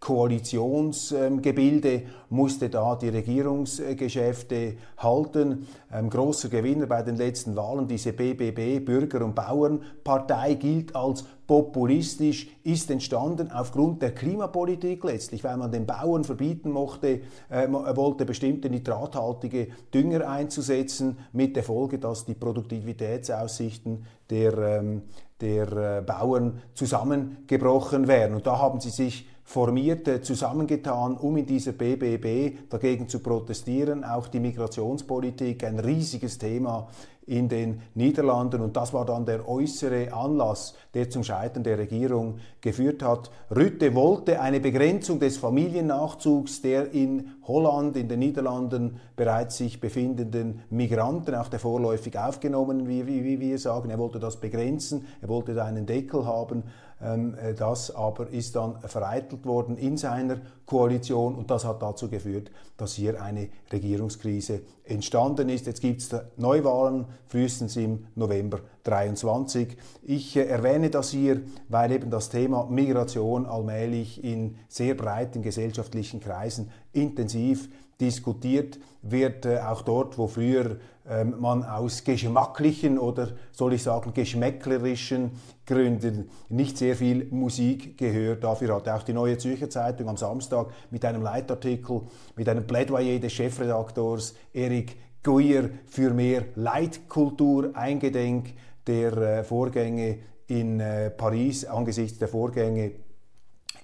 Koalitionsgebilde 0.00 2.02
musste 2.30 2.70
da 2.70 2.96
die 2.96 3.10
Regierungsgeschäfte 3.10 4.76
halten. 4.96 5.66
Ein 5.90 6.08
großer 6.08 6.48
Gewinner 6.48 6.86
bei 6.86 7.02
den 7.02 7.16
letzten 7.16 7.54
Wahlen, 7.54 7.86
diese 7.86 8.14
BBB, 8.14 8.82
Bürger- 8.82 9.22
und 9.22 9.34
Bauernpartei, 9.34 10.54
gilt 10.54 10.96
als 10.96 11.24
populistisch, 11.46 12.48
ist 12.62 12.90
entstanden 12.90 13.50
aufgrund 13.50 14.00
der 14.00 14.14
Klimapolitik 14.14 15.04
letztlich, 15.04 15.44
weil 15.44 15.58
man 15.58 15.70
den 15.70 15.84
Bauern 15.84 16.24
verbieten 16.24 16.70
mochte, 16.70 17.20
äh, 17.50 17.70
wollte 17.70 18.24
bestimmte 18.24 18.70
nitrathaltige 18.70 19.68
Dünger 19.92 20.30
einzusetzen, 20.30 21.18
mit 21.32 21.56
der 21.56 21.64
Folge, 21.64 21.98
dass 21.98 22.24
die 22.24 22.34
Produktivitätsaussichten 22.34 24.06
der, 24.30 24.56
ähm, 24.56 25.02
der 25.40 25.72
äh, 25.72 26.02
Bauern 26.02 26.62
zusammengebrochen 26.74 28.08
wären. 28.08 28.34
Und 28.34 28.46
da 28.46 28.58
haben 28.58 28.80
sie 28.80 28.90
sich 28.90 29.28
formiert, 29.44 30.24
zusammengetan, 30.24 31.16
um 31.16 31.36
in 31.36 31.46
dieser 31.46 31.72
BBB 31.72 32.68
dagegen 32.68 33.08
zu 33.08 33.18
protestieren. 33.18 34.04
Auch 34.04 34.28
die 34.28 34.38
Migrationspolitik, 34.38 35.64
ein 35.64 35.80
riesiges 35.80 36.38
Thema 36.38 36.88
in 37.26 37.48
den 37.48 37.80
Niederlanden. 37.94 38.60
Und 38.60 38.76
das 38.76 38.92
war 38.92 39.04
dann 39.04 39.24
der 39.24 39.48
äußere 39.48 40.12
Anlass, 40.12 40.74
der 40.94 41.10
zum 41.10 41.22
Scheitern 41.22 41.62
der 41.62 41.78
Regierung 41.78 42.38
geführt 42.60 43.02
hat. 43.02 43.30
Rütte 43.54 43.94
wollte 43.94 44.40
eine 44.40 44.60
Begrenzung 44.60 45.20
des 45.20 45.36
Familiennachzugs 45.38 46.60
der 46.60 46.92
in 46.92 47.32
Holland, 47.50 47.96
in 47.96 48.08
den 48.08 48.20
Niederlanden 48.20 49.00
bereits 49.16 49.56
sich 49.56 49.80
befindenden 49.80 50.62
Migranten, 50.70 51.34
auch 51.34 51.48
der 51.48 51.58
vorläufig 51.58 52.18
aufgenommenen, 52.18 52.88
wie, 52.88 53.06
wie, 53.06 53.24
wie 53.24 53.40
wir 53.40 53.58
sagen. 53.58 53.90
Er 53.90 53.98
wollte 53.98 54.20
das 54.20 54.36
begrenzen, 54.36 55.06
er 55.20 55.28
wollte 55.28 55.54
da 55.54 55.64
einen 55.64 55.86
Deckel 55.86 56.24
haben. 56.26 56.64
Ähm, 57.02 57.34
äh, 57.34 57.54
das 57.54 57.94
aber 57.94 58.28
ist 58.28 58.56
dann 58.56 58.78
vereitelt 58.80 59.46
worden 59.46 59.78
in 59.78 59.96
seiner 59.96 60.36
Koalition 60.66 61.34
und 61.34 61.50
das 61.50 61.64
hat 61.64 61.80
dazu 61.82 62.08
geführt, 62.08 62.50
dass 62.76 62.92
hier 62.94 63.22
eine 63.22 63.48
Regierungskrise 63.72 64.60
entstanden 64.84 65.48
ist. 65.48 65.66
Jetzt 65.66 65.80
gibt 65.80 66.02
es 66.02 66.14
Neuwahlen, 66.36 67.06
frühestens 67.26 67.76
im 67.76 68.06
November 68.16 68.60
23. 68.84 69.78
Ich 70.02 70.36
äh, 70.36 70.42
erwähne 70.42 70.90
das 70.90 71.10
hier, 71.10 71.40
weil 71.68 71.90
eben 71.92 72.10
das 72.10 72.28
Thema 72.28 72.66
Migration 72.68 73.46
allmählich 73.46 74.22
in 74.22 74.56
sehr 74.68 74.94
breiten 74.94 75.40
gesellschaftlichen 75.40 76.20
Kreisen 76.20 76.70
intensiv 76.92 77.68
diskutiert 78.00 78.78
wird, 79.02 79.46
äh, 79.46 79.58
auch 79.58 79.82
dort, 79.82 80.18
wo 80.18 80.26
früher 80.26 80.76
ähm, 81.08 81.34
man 81.38 81.64
aus 81.64 82.04
geschmacklichen 82.04 82.98
oder 82.98 83.28
soll 83.52 83.74
ich 83.74 83.82
sagen 83.82 84.12
geschmäcklerischen 84.14 85.32
Gründen 85.66 86.30
nicht 86.48 86.78
sehr 86.78 86.96
viel 86.96 87.26
Musik 87.30 87.96
gehört. 87.98 88.44
Dafür 88.44 88.76
hat 88.76 88.88
auch 88.88 89.02
die 89.02 89.12
Neue 89.12 89.38
Zürcher 89.38 89.70
Zeitung 89.70 90.08
am 90.08 90.16
Samstag 90.16 90.68
mit 90.90 91.04
einem 91.04 91.22
Leitartikel, 91.22 92.02
mit 92.36 92.48
einem 92.48 92.66
Plädoyer 92.66 93.18
des 93.18 93.32
Chefredaktors 93.32 94.34
Erik 94.52 94.96
Guyer 95.22 95.70
für 95.86 96.10
mehr 96.14 96.44
Leitkultur 96.54 97.70
eingedenk 97.74 98.54
der 98.86 99.16
äh, 99.16 99.44
Vorgänge 99.44 100.18
in 100.46 100.80
äh, 100.80 101.10
Paris 101.10 101.64
angesichts 101.64 102.18
der 102.18 102.28
Vorgänge 102.28 102.92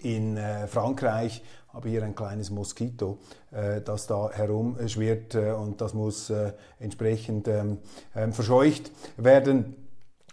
in 0.02 0.38
Frankreich 0.68 1.42
habe 1.76 1.90
hier 1.90 2.02
ein 2.02 2.14
kleines 2.14 2.50
Moskito, 2.50 3.18
äh, 3.52 3.82
das 3.82 4.06
da 4.06 4.30
herumschwirrt 4.32 5.34
äh, 5.34 5.52
und 5.52 5.82
das 5.82 5.92
muss 5.92 6.30
äh, 6.30 6.52
entsprechend 6.80 7.48
ähm, 7.48 7.78
ähm, 8.14 8.32
verscheucht 8.32 8.90
werden. 9.18 9.76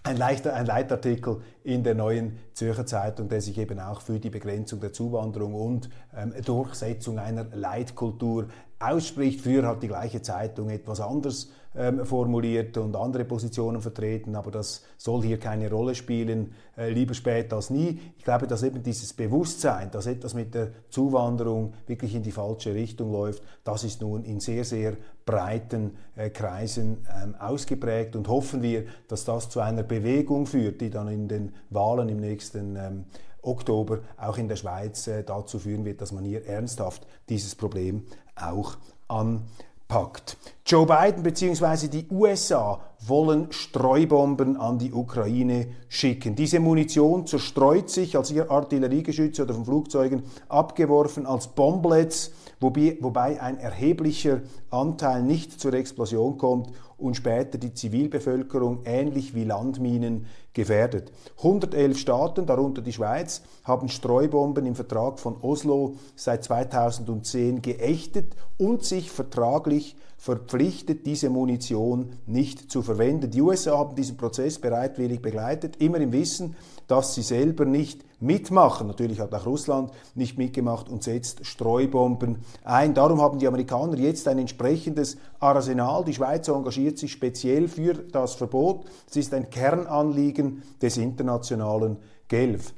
Ein, 0.03 0.15
leichter, 0.15 0.53
ein 0.53 0.65
Leitartikel 0.65 1.41
in 1.63 1.84
der 1.84 1.95
neuen 1.95 2.39
Zürcher 2.54 2.86
Zeitung, 2.86 3.30
der 3.30 3.41
sich 3.41 3.58
eben 3.58 3.80
auch 3.80 4.02
für 4.02 4.19
die 4.19 4.30
Begrenzung 4.30 4.80
der 4.80 4.93
Zuwanderung 4.93 5.54
und 5.54 5.89
ähm, 6.15 6.34
Durchsetzung 6.45 7.19
einer 7.19 7.45
Leitkultur 7.54 8.47
ausspricht. 8.80 9.41
Früher 9.41 9.65
hat 9.65 9.82
die 9.82 9.88
gleiche 9.88 10.21
Zeitung 10.21 10.69
etwas 10.69 10.99
anders 10.99 11.49
ähm, 11.76 12.06
formuliert 12.06 12.78
und 12.78 12.95
andere 12.95 13.26
Positionen 13.26 13.82
vertreten, 13.82 14.36
aber 14.36 14.52
das 14.52 14.84
soll 14.97 15.23
hier 15.23 15.39
keine 15.39 15.71
Rolle 15.71 15.95
spielen, 15.95 16.54
äh, 16.78 16.91
lieber 16.91 17.13
spät 17.13 17.52
als 17.52 17.69
nie. 17.69 17.99
Ich 18.17 18.23
glaube, 18.23 18.45
dass 18.45 18.62
eben 18.62 18.84
dieses 18.84 19.13
Bewusstsein, 19.13 19.89
dass 19.89 20.06
etwas 20.06 20.34
mit 20.34 20.54
der 20.54 20.69
Zuwanderung 20.89 21.73
wirklich 21.88 22.13
in 22.13 22.23
die 22.23 22.32
falsche 22.32 22.76
Richtung 22.76 23.12
läuft, 23.12 23.41
das 23.63 23.84
ist 23.84 24.02
nun 24.02 24.23
in 24.23 24.39
sehr, 24.39 24.65
sehr 24.65 24.97
breiten 25.26 25.97
äh, 26.15 26.30
Kreisen 26.30 27.08
ähm, 27.23 27.36
ausgeprägt 27.36 28.15
und 28.15 28.28
hoffen 28.28 28.62
wir, 28.62 28.86
dass 29.08 29.26
das 29.26 29.49
zu 29.49 29.60
einer 29.60 29.84
Bewegung 29.84 30.45
führt, 30.45 30.82
die 30.82 30.89
dann 30.89 31.08
in 31.08 31.28
den 31.28 31.53
Wahlen 31.70 32.10
im 32.10 32.18
nächsten 32.18 32.76
ähm, 32.76 33.06
Oktober 33.42 34.00
auch 34.18 34.38
in 34.38 34.48
der 34.48 34.56
Schweiz 34.56 35.08
äh, 35.08 35.24
dazu 35.24 35.60
führen 35.60 35.86
wird, 35.86 36.02
dass 36.02 36.12
man 36.12 36.24
hier 36.24 36.46
ernsthaft 36.46 37.06
dieses 37.30 37.56
Problem 37.56 38.06
auch 38.36 38.78
anpackt. 39.08 40.38
Joe 40.66 40.86
Biden 40.86 41.24
bzw. 41.24 41.88
die 41.88 42.08
USA 42.10 42.80
wollen 43.06 43.52
Streubomben 43.52 44.58
an 44.58 44.80
die 44.80 44.94
Ukraine 44.94 45.68
schicken. 45.89 46.36
Diese 46.36 46.60
Munition 46.60 47.28
zerstreut 47.28 47.89
sich 47.89 48.16
als 48.16 48.32
ihr 48.32 48.50
Artilleriegeschütze 48.50 49.44
oder 49.44 49.54
von 49.54 49.66
Flugzeugen 49.66 50.24
abgeworfen 50.48 51.26
als 51.26 51.48
Bomblets, 51.48 52.32
wobei 52.63 53.41
ein 53.41 53.60
erheblicher 53.60 54.41
Anteil 54.69 55.21
nicht 55.21 55.60
zur 55.60 55.73
Explosion 55.73 56.38
kommt 56.38 56.69
und 56.97 57.15
später 57.15 57.58
die 57.58 57.73
Zivilbevölkerung 57.73 58.84
ähnlich 58.86 59.36
wie 59.36 59.43
Landminen 59.43 60.26
gefährdet. 60.54 61.12
111 61.38 61.97
Staaten, 61.97 62.45
darunter 62.45 62.82
die 62.82 62.93
Schweiz, 62.93 63.41
haben 63.65 63.89
Streubomben 63.89 64.65
im 64.65 64.76
Vertrag 64.76 65.19
von 65.19 65.36
Oslo 65.41 65.95
seit 66.15 66.45
2010 66.45 67.62
geächtet 67.62 68.36
und 68.58 68.84
sich 68.86 69.12
vertraglich 69.12 69.97
verpflichtet, 70.23 71.05
diese 71.05 71.29
Munition 71.29 72.13
nicht 72.27 72.71
zu 72.71 72.81
verwenden. 72.81 73.29
Die 73.29 73.41
USA 73.41 73.77
haben 73.77 73.93
diesen 73.93 74.15
Prozess 74.15 74.57
bereitwillig 74.57 75.21
begleitet, 75.21 75.75
immer 75.81 75.97
im 75.97 76.13
Wissen, 76.13 76.55
dass 76.88 77.13
sie 77.13 77.23
selber 77.23 77.65
nicht 77.65 78.05
mitmachen. 78.21 78.88
Natürlich 78.88 79.19
hat 79.19 79.33
auch 79.33 79.45
Russland 79.45 79.91
nicht 80.15 80.38
mitgemacht 80.38 80.88
und 80.88 81.03
setzt 81.03 81.45
Streubomben 81.45 82.38
ein. 82.63 82.93
Darum 82.93 83.19
haben 83.19 83.38
die 83.38 83.47
Amerikaner 83.47 83.97
jetzt 83.97 84.25
ein 84.29 84.39
entsprechendes 84.39 85.17
Arsenal. 85.41 86.05
Die 86.05 86.13
Schweiz 86.13 86.47
engagiert 86.47 86.97
sich 86.97 87.12
speziell 87.12 87.67
für 87.67 87.93
das 87.93 88.36
Verbot. 88.36 88.86
Es 89.09 89.17
ist 89.17 89.33
ein 89.33 89.49
Kernanliegen 89.49 90.63
des 90.81 90.95
internationalen 90.95 91.97
Genf. 92.29 92.73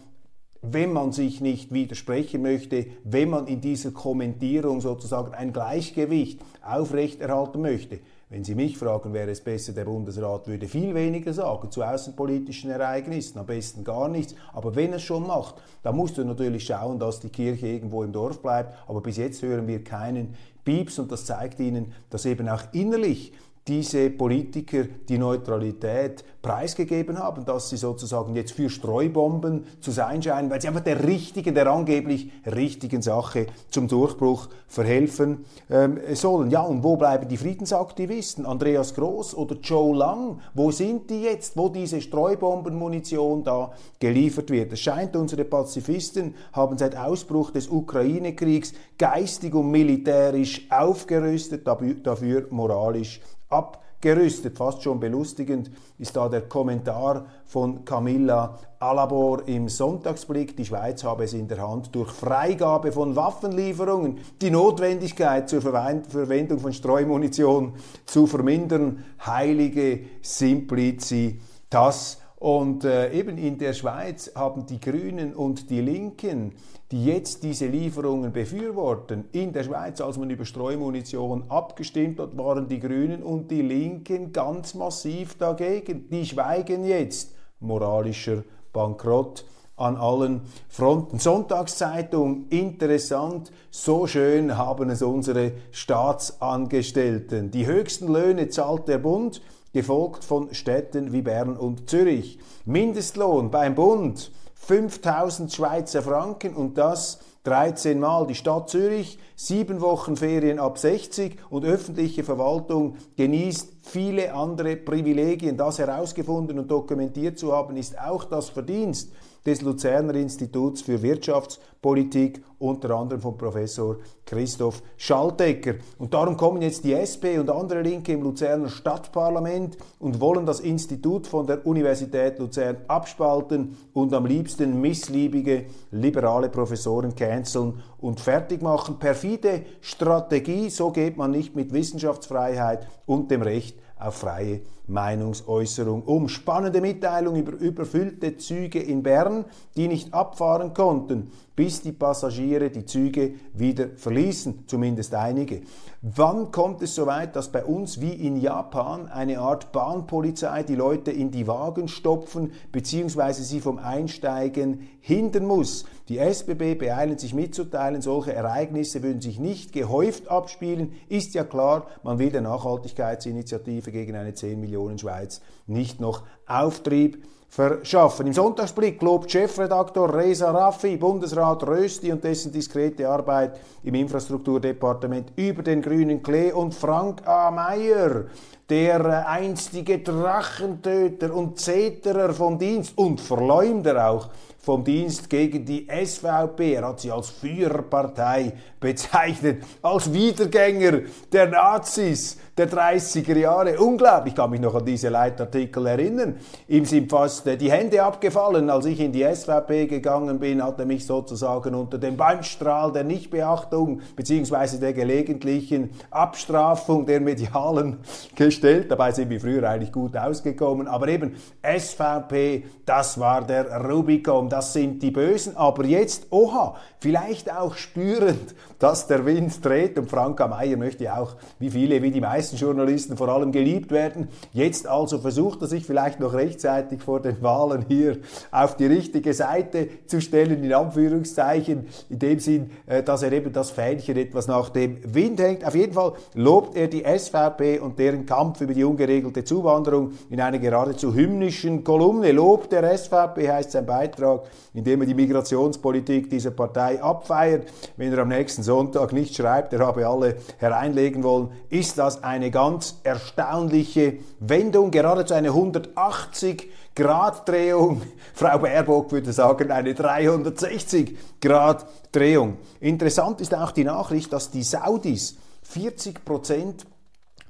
wenn 0.62 0.92
man 0.92 1.12
sich 1.12 1.42
nicht 1.42 1.74
widersprechen 1.74 2.42
möchte, 2.42 2.88
wenn 3.04 3.30
man 3.30 3.48
in 3.48 3.62
dieser 3.62 3.92
Kommentierung 3.92 4.82
sozusagen 4.82 5.34
ein 5.34 5.54
Gleichgewicht 5.54 6.42
aufrechterhalten 6.62 7.62
möchte, 7.62 8.00
Wenn 8.30 8.44
Sie 8.44 8.56
mich 8.56 8.78
fragen, 8.78 9.14
wäre 9.14 9.32
es 9.32 9.40
besser, 9.40 9.72
der 9.72 9.86
Bundesrat 9.86 10.48
würde 10.48 10.68
viel 10.68 10.94
weniger 10.94 11.32
sagen 11.32 11.72
zu 11.72 11.82
außenpolitischen 11.82 12.70
Ereignissen, 12.70 13.40
am 13.40 13.46
besten 13.46 13.86
gar 13.86 14.10
nichts. 14.10 14.36
Aber 14.52 14.76
wenn 14.76 14.92
es 14.92 15.04
schon 15.04 15.26
macht, 15.26 15.56
dann 15.82 15.96
musst 15.96 16.18
du 16.18 16.26
natürlich 16.26 16.66
schauen, 16.66 17.00
dass 17.00 17.22
die 17.22 17.30
Kirche 17.30 17.68
irgendwo 17.68 18.04
im 18.04 18.12
Dorf 18.12 18.42
bleibt. 18.42 18.74
Aber 18.86 19.00
bis 19.00 19.16
jetzt 19.16 19.42
hören 19.44 19.66
wir 19.66 19.82
keinen 19.82 20.36
Pieps 20.66 21.00
und 21.00 21.10
das 21.10 21.26
zeigt 21.26 21.62
Ihnen, 21.62 21.94
dass 22.10 22.26
eben 22.26 22.50
auch 22.50 22.64
innerlich 22.74 23.32
diese 23.68 24.10
Politiker 24.10 24.86
die 25.08 25.18
Neutralität 25.18 26.24
preisgegeben 26.42 27.20
haben, 27.20 27.44
dass 27.44 27.70
sie 27.70 27.78
sozusagen 27.78 28.36
jetzt 28.36 28.54
für 28.54 28.70
Streubomben 28.70 29.66
zu 29.82 29.92
sein 29.92 30.24
scheinen, 30.24 30.50
weil 30.50 30.62
sie 30.62 30.70
einfach 30.70 30.82
der 30.82 31.06
richtigen, 31.06 31.54
der 31.54 31.68
angeblich 31.68 32.32
richtigen 32.46 33.02
Sache 33.02 33.48
zum 33.70 33.90
Durchbruch 33.90 34.48
verhelfen 34.68 35.46
ähm, 35.70 36.00
sollen. 36.14 36.50
Ja, 36.50 36.62
und 36.62 36.84
wo 36.84 36.96
bleiben 36.96 37.28
die 37.28 37.36
Friedensaktivisten? 37.36 38.46
Andreas 38.46 38.94
Groß 38.96 39.36
oder 39.36 39.56
Joe 39.56 39.96
Lang? 39.96 40.40
Wo 40.54 40.72
sind 40.72 41.10
die 41.10 41.24
jetzt, 41.24 41.58
wo 41.58 41.68
diese 41.68 42.00
Streubombenmunition 42.00 43.44
da 43.44 43.72
geliefert 44.00 44.50
wird? 44.50 44.72
Es 44.72 44.80
scheint, 44.80 45.18
unsere 45.18 45.44
Pazifisten 45.44 46.36
haben 46.54 46.78
seit 46.78 46.96
Ausbruch 46.96 47.52
des 47.52 47.68
Ukraine-Kriegs 47.68 48.74
geistig 48.98 49.54
und 49.54 49.70
militärisch 49.70 50.66
aufgerüstet, 50.70 51.68
dafür 51.68 52.48
moralisch 52.52 53.20
abgerüstet. 53.50 54.58
Fast 54.58 54.84
schon 54.84 55.00
belustigend 55.00 55.72
ist 55.98 56.16
da 56.16 56.30
der 56.30 56.42
Kommentar 56.42 57.26
von 57.46 57.84
Camilla 57.86 58.60
Alabor 58.80 59.48
im 59.48 59.70
Sonntagsblick. 59.70 60.56
Die 60.56 60.66
Schweiz 60.66 61.04
habe 61.04 61.24
es 61.24 61.34
in 61.34 61.48
der 61.48 61.68
Hand, 61.68 61.96
durch 61.96 62.12
Freigabe 62.12 62.92
von 62.92 63.16
Waffenlieferungen 63.16 64.20
die 64.42 64.52
Notwendigkeit 64.52 65.50
zur 65.50 65.62
Verwendung 65.62 66.60
von 66.60 66.74
Streumunition 66.74 67.74
zu 68.06 68.28
vermindern. 68.28 69.04
Heilige 69.26 70.02
Simplicitas. 70.22 72.20
Und 72.38 72.86
äh, 72.86 73.12
eben 73.14 73.38
in 73.38 73.58
der 73.58 73.74
Schweiz 73.74 74.32
haben 74.36 74.66
die 74.68 74.80
Grünen 74.80 75.34
und 75.34 75.70
die 75.70 75.82
Linken 75.82 76.54
die 76.92 77.06
jetzt 77.06 77.44
diese 77.44 77.68
Lieferungen 77.68 78.32
befürworten. 78.32 79.26
In 79.34 79.52
der 79.52 79.64
Schweiz, 79.64 80.00
als 80.00 80.18
man 80.18 80.30
über 80.30 80.46
Streumunition 80.46 81.44
abgestimmt 81.50 82.20
hat, 82.20 82.38
waren 82.38 82.68
die 82.68 82.80
Grünen 82.80 83.24
und 83.24 83.52
die 83.52 83.62
Linken 83.62 84.32
ganz 84.32 84.74
massiv 84.74 85.38
dagegen. 85.38 86.10
Die 86.10 86.26
schweigen 86.26 86.86
jetzt. 86.86 87.36
Moralischer 87.60 88.44
Bankrott 88.72 89.44
an 89.76 89.98
allen 89.98 90.42
Fronten. 90.70 91.20
Sonntagszeitung, 91.20 92.48
interessant, 92.50 93.52
so 93.70 94.08
schön 94.08 94.58
haben 94.58 94.90
es 94.90 95.02
unsere 95.02 95.52
Staatsangestellten. 95.72 97.52
Die 97.52 97.68
höchsten 97.68 98.12
Löhne 98.12 98.50
zahlt 98.50 98.88
der 98.88 98.98
Bund, 98.98 99.42
gefolgt 99.74 100.24
von 100.24 100.54
Städten 100.54 101.14
wie 101.14 101.22
Bern 101.22 101.58
und 101.58 101.90
Zürich. 101.90 102.40
Mindestlohn 102.66 103.52
beim 103.52 103.76
Bund 103.76 104.32
5000 104.56 105.54
Schweizer 105.54 106.02
Franken 106.02 106.56
und 106.56 106.78
das 106.78 107.20
13 107.44 107.98
Mal. 107.98 108.28
Die 108.28 108.36
Stadt 108.36 108.70
Zürich, 108.70 109.20
sieben 109.38 109.80
Wochen 109.80 110.18
Ferien 110.18 110.60
ab 110.60 110.78
60 110.78 111.38
und 111.50 111.64
öffentliche 111.64 112.26
Verwaltung 112.26 112.98
genießt 113.16 113.70
viele 113.84 114.34
andere 114.34 114.76
Privilegien. 114.76 115.56
Das 115.56 115.80
herausgefunden 115.80 116.60
und 116.60 116.70
dokumentiert 116.70 117.40
zu 117.40 117.54
haben, 117.54 117.78
ist 117.78 117.98
auch 117.98 118.26
das 118.26 118.50
Verdienst 118.50 119.14
des 119.48 119.62
Luzerner 119.62 120.16
Instituts 120.16 120.82
für 120.82 121.02
Wirtschaftspolitik, 121.02 122.44
unter 122.60 122.92
anderem 122.92 123.22
von 123.22 123.38
Professor 123.38 123.96
Christoph 124.26 124.84
Schaltecker. 124.98 125.76
Und 125.98 126.14
darum 126.14 126.36
kommen 126.36 126.62
jetzt 126.62 126.84
die 126.84 126.92
SP 126.92 127.40
und 127.40 127.50
andere 127.50 127.82
Linke 127.82 128.12
im 128.12 128.24
Luzerner 128.24 128.68
Stadtparlament 128.68 129.78
und 130.00 130.20
wollen 130.20 130.46
das 130.46 130.60
Institut 130.60 131.28
von 131.28 131.48
der 131.48 131.66
Universität 131.66 132.40
Luzern 132.40 132.76
abspalten 132.90 133.78
und 133.94 134.14
am 134.14 134.26
liebsten 134.26 134.82
missliebige 134.82 135.68
liberale 135.92 136.50
Professoren 136.50 137.16
canceln 137.16 137.82
und 138.00 138.20
fertig 138.20 138.62
machen. 138.62 139.00
Perfide 139.00 139.62
Strategie, 139.80 140.70
so 140.70 140.92
geht 140.92 141.16
man 141.16 141.32
nicht 141.32 141.56
mit 141.56 141.72
Wissenschaftsfreiheit 141.72 142.86
und 143.06 143.32
dem 143.32 143.44
Recht 143.44 143.80
auf 143.98 144.16
freie 144.16 144.60
Meinungsäußerung 144.88 146.04
um. 146.04 146.30
Spannende 146.30 146.82
Mitteilung 146.82 147.36
über 147.36 147.54
überfüllte 147.54 148.38
Züge 148.38 148.80
in 148.80 149.04
Bern, 149.04 149.46
die 149.76 149.88
nicht 149.88 150.14
abfahren 150.14 150.74
konnten, 150.74 151.32
bis 151.56 151.82
die 151.82 151.92
Passagiere 151.92 152.70
die 152.70 152.86
Züge 152.86 153.34
wieder 153.54 153.90
verließen, 153.96 154.64
zumindest 154.68 155.14
einige. 155.14 155.62
Wann 156.02 156.52
kommt 156.52 156.82
es 156.84 156.96
soweit, 156.96 157.36
dass 157.36 157.52
bei 157.52 157.66
uns 157.66 158.00
wie 158.00 158.14
in 158.14 158.38
Japan 158.38 159.08
eine 159.08 159.40
Art 159.40 159.72
Bahnpolizei 159.72 160.64
die 160.64 160.76
Leute 160.76 161.12
in 161.12 161.32
die 161.32 161.48
Wagen 161.48 161.88
stopfen 161.88 162.52
bzw. 162.72 163.34
sie 163.34 163.60
vom 163.60 163.80
Einsteigen 163.80 164.88
hindern 165.02 165.46
muss? 165.46 165.86
Die 166.08 166.20
SBB 166.20 166.76
beeilen 166.76 167.18
sich 167.18 167.34
mitzuteilen, 167.34 168.02
solche 168.02 168.34
Ereignisse 168.34 169.04
würden 169.04 169.20
sich 169.20 169.40
nicht 169.40 169.74
gehäuft 169.74 170.30
abspielen. 170.30 170.94
Ist 171.10 171.34
ja 171.34 171.44
klar, 171.44 171.88
man 172.04 172.20
will 172.20 172.30
der 172.30 172.42
Nachhaltigkeitsinitiative 172.42 173.92
gegen 173.92 174.16
eine 174.16 174.34
10 174.34 174.62
Millionen 174.62 174.77
Schweiz 174.98 175.42
nicht 175.68 176.00
noch 176.00 176.24
Auftrieb 176.46 177.24
verschaffen. 177.50 178.28
Im 178.28 178.34
Sonntagsblick 178.34 179.02
lobt 179.02 179.32
Chefredaktor 179.32 180.14
Reza 180.14 180.52
Raffi 180.52 180.98
Bundesrat 180.98 181.66
Rösti 181.66 182.12
und 182.12 182.24
dessen 182.24 182.52
diskrete 182.52 183.10
Arbeit 183.10 183.60
im 183.84 183.96
Infrastrukturdepartement 183.96 185.32
über 185.36 185.64
den 185.64 185.82
grünen 185.82 186.22
Klee 186.22 186.52
und 186.52 186.76
Frank 186.76 187.26
A. 187.28 187.50
Meyer, 187.52 188.26
der 188.70 189.28
einstige 189.28 190.00
Drachentöter 190.00 191.34
und 191.34 191.58
Zeterer 191.60 192.34
vom 192.34 192.60
Dienst 192.60 192.98
und 192.98 193.22
Verleumder 193.22 194.10
auch 194.10 194.30
vom 194.60 194.84
Dienst 194.84 195.30
gegen 195.30 195.64
die 195.64 195.88
SVP. 195.88 196.74
Er 196.74 196.88
hat 196.88 197.00
sie 197.00 197.10
als 197.10 197.30
Führerpartei 197.30 198.52
bezeichnet, 198.82 199.64
als 199.82 200.12
Wiedergänger 200.12 201.04
der 201.32 201.48
Nazis 201.48 202.38
der 202.58 202.70
30er 202.70 203.38
Jahre. 203.38 203.78
Unglaublich, 203.78 204.34
ich 204.34 204.36
kann 204.36 204.50
mich 204.50 204.60
noch 204.60 204.74
an 204.74 204.84
diese 204.84 205.10
Leitartikel 205.10 205.86
erinnern. 205.86 206.38
Ihm 206.68 206.86
sind 206.86 207.10
fast 207.10 207.46
äh, 207.46 207.56
die 207.56 207.72
Hände 207.72 208.02
abgefallen, 208.02 208.70
als 208.70 208.86
ich 208.86 209.00
in 209.00 209.12
die 209.12 209.24
SVP 209.24 209.86
gegangen 209.86 210.40
bin, 210.40 210.64
hat 210.64 210.80
er 210.80 210.86
mich 210.86 211.06
sozusagen 211.06 211.76
unter 211.76 212.00
den 212.00 212.18
Bandstrahl 212.18 212.92
der 212.92 213.04
Nichtbeachtung 213.04 214.02
bzw. 214.16 214.78
der 214.80 214.94
gelegentlichen 214.94 215.92
Abstrafung 216.10 217.06
der 217.06 217.22
Medialen 217.22 217.98
gestellt. 218.36 218.90
Dabei 218.90 219.12
sind 219.12 219.30
wir 219.30 219.40
früher 219.40 219.70
eigentlich 219.70 219.92
gut 219.92 220.18
ausgekommen. 220.18 220.88
Aber 220.88 221.08
eben 221.10 221.36
SVP, 221.62 222.64
das 222.86 223.20
war 223.20 223.46
der 223.46 223.86
Rubicon, 223.86 224.50
das 224.50 224.74
sind 224.74 225.04
die 225.04 225.12
Bösen. 225.12 225.56
Aber 225.58 225.86
jetzt, 225.86 226.28
oha, 226.32 226.76
vielleicht 227.00 227.56
auch 227.56 227.76
spürend, 227.76 228.56
dass 228.80 229.06
der 229.06 229.26
Wind 229.26 229.64
dreht. 229.64 229.98
Und 230.00 230.10
Franka 230.10 230.48
Meyer 230.48 230.78
möchte 230.78 231.16
auch, 231.16 231.36
wie 231.60 231.70
viele, 231.70 232.02
wie 232.02 232.12
die 232.12 232.22
meisten, 232.22 232.47
meisten 232.48 232.58
Journalisten 232.58 233.18
vor 233.18 233.28
allem 233.30 233.52
geliebt 233.52 233.92
werden. 233.92 234.30
Jetzt 234.54 234.88
also 234.88 235.20
versucht 235.20 235.62
er 235.62 235.68
sich 235.68 235.86
vielleicht 235.86 236.20
noch 236.20 236.34
rechtzeitig 236.34 237.02
vor 237.02 237.22
den 237.22 237.42
Wahlen 237.42 237.86
hier 237.88 238.18
auf 238.52 238.78
die 238.78 238.86
richtige 238.86 239.34
Seite 239.34 239.90
zu 240.08 240.22
stellen, 240.22 240.64
in 240.64 240.74
Anführungszeichen, 240.74 241.88
in 242.10 242.20
dem 242.20 242.40
Sinn, 242.40 242.72
äh, 242.86 243.04
dass 243.04 243.24
er 243.24 243.34
eben 243.34 243.52
das 243.52 243.72
Fähnchen 243.72 244.16
etwas 244.18 244.48
nach 244.48 244.70
dem 244.70 244.98
Wind 245.14 245.42
hängt. 245.42 245.66
Auf 245.66 245.76
jeden 245.76 245.94
Fall 245.94 246.14
lobt 246.36 246.78
er 246.78 246.88
die 246.88 247.04
SVP 247.04 247.80
und 247.80 248.00
deren 248.00 248.26
Kampf 248.26 248.62
über 248.62 248.74
die 248.74 248.84
ungeregelte 248.84 249.44
Zuwanderung 249.44 250.12
in 250.30 250.40
einer 250.40 250.60
geradezu 250.60 251.14
hymnischen 251.14 251.84
Kolumne. 251.84 252.32
Lob 252.32 252.70
der 252.70 252.98
SVP 252.98 253.50
heißt 253.50 253.72
sein 253.72 253.86
Beitrag, 253.86 254.44
in 254.74 254.84
dem 254.84 255.02
er 255.02 255.08
die 255.08 255.14
Migrationspolitik 255.14 256.30
dieser 256.30 256.52
Partei 256.52 257.02
abfeiert. 257.02 257.68
Wenn 257.98 258.14
er 258.14 258.20
am 258.20 258.30
nächsten 258.30 258.64
Sonntag 258.64 259.12
nicht 259.12 259.36
schreibt, 259.36 259.74
er 259.74 259.86
habe 259.86 260.08
alle 260.08 260.38
hereinlegen 260.60 261.24
wollen, 261.24 261.50
ist 261.70 261.98
das 261.98 262.24
ein 262.24 262.37
eine 262.38 262.52
ganz 262.52 263.00
erstaunliche 263.04 264.20
Wendung, 264.40 264.92
geradezu 264.92 265.34
eine 265.34 265.50
180 265.50 266.70
Grad 266.94 267.50
Drehung. 267.50 268.04
Frau 268.36 268.60
Baerbock 268.60 269.12
würde 269.12 269.34
sagen, 269.34 269.72
eine 269.72 269.96
360 269.96 271.18
Grad 271.42 271.88
Drehung. 272.12 272.58
Interessant 272.80 273.42
ist 273.42 273.56
auch 273.56 273.72
die 273.72 273.84
Nachricht, 273.84 274.32
dass 274.32 274.52
die 274.52 274.62
Saudis 274.62 275.38
40 275.64 276.24
Prozent 276.24 276.86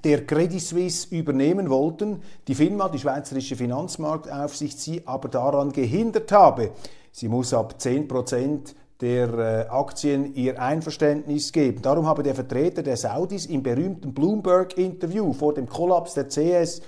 der 0.06 0.26
Credit 0.26 0.62
Suisse 0.62 1.14
übernehmen 1.14 1.70
wollten, 1.70 2.22
die 2.48 2.56
Firma, 2.56 2.88
die 2.88 3.00
Schweizerische 3.00 3.58
Finanzmarktaufsicht, 3.58 4.80
sie 4.80 5.06
aber 5.06 5.28
daran 5.28 5.74
gehindert 5.74 6.32
habe. 6.32 6.72
Sie 7.12 7.28
muss 7.28 7.54
ab 7.54 7.82
10 7.82 8.08
Prozent 8.08 8.74
der 9.02 9.34
äh, 9.34 9.70
Aktien 9.70 10.34
ihr 10.34 10.62
Einverständnis 10.62 11.52
geben. 11.52 11.82
Darum 11.82 12.08
habe 12.08 12.24
der 12.24 12.36
Vertreter 12.36 12.82
der 12.84 12.98
Saudis 12.98 13.46
im 13.46 13.62
berühmten 13.62 14.14
Bloomberg-Interview 14.14 15.34
vor 15.34 15.54
dem 15.54 15.68
Kollaps 15.68 16.16
der 16.16 16.28
CS 16.28 16.82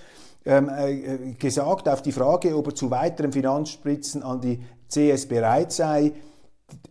ähm, 0.46 0.70
äh, 0.70 1.34
gesagt 1.34 1.88
auf 1.88 2.02
die 2.02 2.12
Frage, 2.12 2.56
ob 2.56 2.68
er 2.68 2.76
zu 2.76 2.90
weiteren 2.90 3.32
Finanzspritzen 3.32 4.24
an 4.24 4.42
die 4.42 4.60
CS 4.90 5.28
bereit 5.28 5.72
sei. 5.72 6.14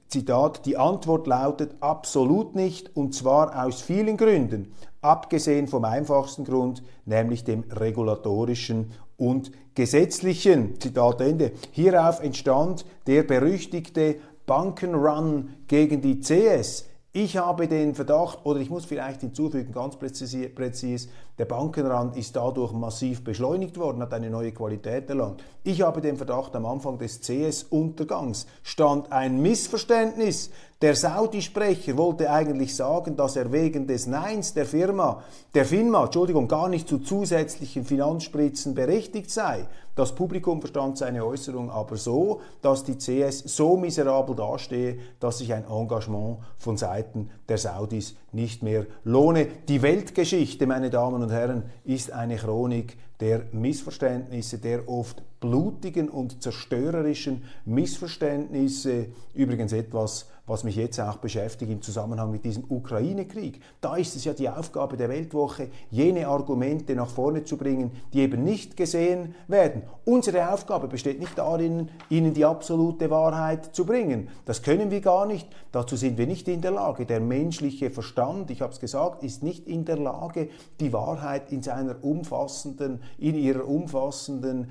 Zitat, 0.08 0.66
die 0.66 0.76
Antwort 0.76 1.26
lautet 1.26 1.76
absolut 1.80 2.54
nicht 2.54 2.96
und 2.96 3.14
zwar 3.14 3.64
aus 3.64 3.82
vielen 3.82 4.16
Gründen. 4.16 4.72
abgesehen 5.00 5.68
vom 5.68 5.84
einfachsten 5.84 6.44
Grund, 6.44 6.82
nämlich 7.04 7.44
dem 7.44 7.64
regulatorischen 7.70 8.92
und 9.16 9.52
gesetzlichen. 9.74 10.78
Zitat 10.80 11.20
Ende. 11.20 11.52
Hierauf 11.70 12.20
entstand 12.20 12.84
der 13.06 13.22
berüchtigte 13.22 14.16
Bankenrun 14.48 15.50
gegen 15.68 16.00
die 16.00 16.18
CS. 16.20 16.86
Ich 17.12 17.36
habe 17.36 17.68
den 17.68 17.94
Verdacht, 17.94 18.40
oder 18.44 18.60
ich 18.60 18.70
muss 18.70 18.84
vielleicht 18.84 19.20
hinzufügen, 19.20 19.72
ganz 19.72 19.96
präzis, 19.96 20.36
präzis, 20.54 21.08
der 21.38 21.44
Bankenrand 21.44 22.16
ist 22.16 22.34
dadurch 22.34 22.72
massiv 22.72 23.24
beschleunigt 23.24 23.78
worden, 23.78 24.02
hat 24.02 24.12
eine 24.12 24.30
neue 24.30 24.52
Qualität 24.52 25.08
erlangt. 25.08 25.42
Ich 25.64 25.82
habe 25.82 26.00
den 26.00 26.16
Verdacht, 26.16 26.56
am 26.56 26.66
Anfang 26.66 26.98
des 26.98 27.20
CS-Untergangs 27.20 28.46
stand 28.62 29.12
ein 29.12 29.40
Missverständnis 29.40 30.50
der 30.80 30.94
Saudi-Sprecher 30.94 31.96
wollte 31.96 32.30
eigentlich 32.30 32.76
sagen, 32.76 33.16
dass 33.16 33.34
er 33.34 33.50
wegen 33.50 33.88
des 33.88 34.06
Neins 34.06 34.54
der 34.54 34.64
Firma, 34.64 35.24
der 35.52 35.64
FINMA, 35.64 36.04
Entschuldigung, 36.04 36.46
gar 36.46 36.68
nicht 36.68 36.88
zu 36.88 36.98
zusätzlichen 37.00 37.84
Finanzspritzen 37.84 38.76
berechtigt 38.76 39.30
sei. 39.30 39.66
Das 39.96 40.14
Publikum 40.14 40.60
verstand 40.60 40.96
seine 40.96 41.24
Äußerung 41.24 41.68
aber 41.68 41.96
so, 41.96 42.40
dass 42.62 42.84
die 42.84 42.96
CS 42.96 43.40
so 43.40 43.76
miserabel 43.76 44.36
dastehe, 44.36 45.00
dass 45.18 45.38
sich 45.38 45.52
ein 45.52 45.64
Engagement 45.68 46.38
von 46.56 46.76
Seiten 46.76 47.30
der 47.48 47.58
Saudis 47.58 48.14
nicht 48.30 48.62
mehr 48.62 48.86
lohne. 49.02 49.48
Die 49.66 49.82
Weltgeschichte, 49.82 50.68
meine 50.68 50.90
Damen 50.90 51.24
und 51.24 51.32
Herren, 51.32 51.64
ist 51.84 52.12
eine 52.12 52.36
Chronik 52.36 52.96
der 53.18 53.46
Missverständnisse, 53.50 54.58
der 54.58 54.88
oft 54.88 55.24
blutigen 55.40 56.08
und 56.08 56.40
zerstörerischen 56.40 57.42
Missverständnisse. 57.64 59.06
Übrigens 59.34 59.72
etwas, 59.72 60.26
was 60.48 60.64
mich 60.64 60.76
jetzt 60.76 60.98
auch 60.98 61.18
beschäftigt 61.18 61.70
im 61.70 61.82
Zusammenhang 61.82 62.30
mit 62.30 62.44
diesem 62.44 62.64
Ukraine-Krieg. 62.68 63.60
Da 63.80 63.96
ist 63.96 64.16
es 64.16 64.24
ja 64.24 64.32
die 64.32 64.48
Aufgabe 64.48 64.96
der 64.96 65.08
Weltwoche, 65.08 65.68
jene 65.90 66.26
Argumente 66.26 66.94
nach 66.94 67.10
vorne 67.10 67.44
zu 67.44 67.56
bringen, 67.56 67.92
die 68.12 68.20
eben 68.20 68.42
nicht 68.42 68.76
gesehen 68.76 69.34
werden. 69.46 69.82
Unsere 70.04 70.52
Aufgabe 70.52 70.88
besteht 70.88 71.20
nicht 71.20 71.36
darin, 71.36 71.90
ihnen 72.08 72.32
die 72.32 72.44
absolute 72.44 73.10
Wahrheit 73.10 73.74
zu 73.74 73.84
bringen. 73.84 74.28
Das 74.46 74.62
können 74.62 74.90
wir 74.90 75.00
gar 75.00 75.26
nicht. 75.26 75.46
Dazu 75.70 75.96
sind 75.96 76.16
wir 76.16 76.26
nicht 76.26 76.48
in 76.48 76.62
der 76.62 76.70
Lage. 76.70 77.04
Der 77.04 77.20
menschliche 77.20 77.90
Verstand, 77.90 78.50
ich 78.50 78.62
habe 78.62 78.72
es 78.72 78.80
gesagt, 78.80 79.22
ist 79.22 79.42
nicht 79.42 79.68
in 79.68 79.84
der 79.84 79.98
Lage, 79.98 80.48
die 80.80 80.92
Wahrheit 80.92 81.52
in 81.52 81.62
seiner 81.62 82.02
umfassenden, 82.02 83.02
in 83.18 83.34
ihrer 83.34 83.68
umfassenden 83.68 84.70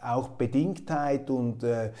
auch 0.00 0.28
Bedingtheit 0.28 1.28
und 1.30 1.62
äh, 1.62 1.92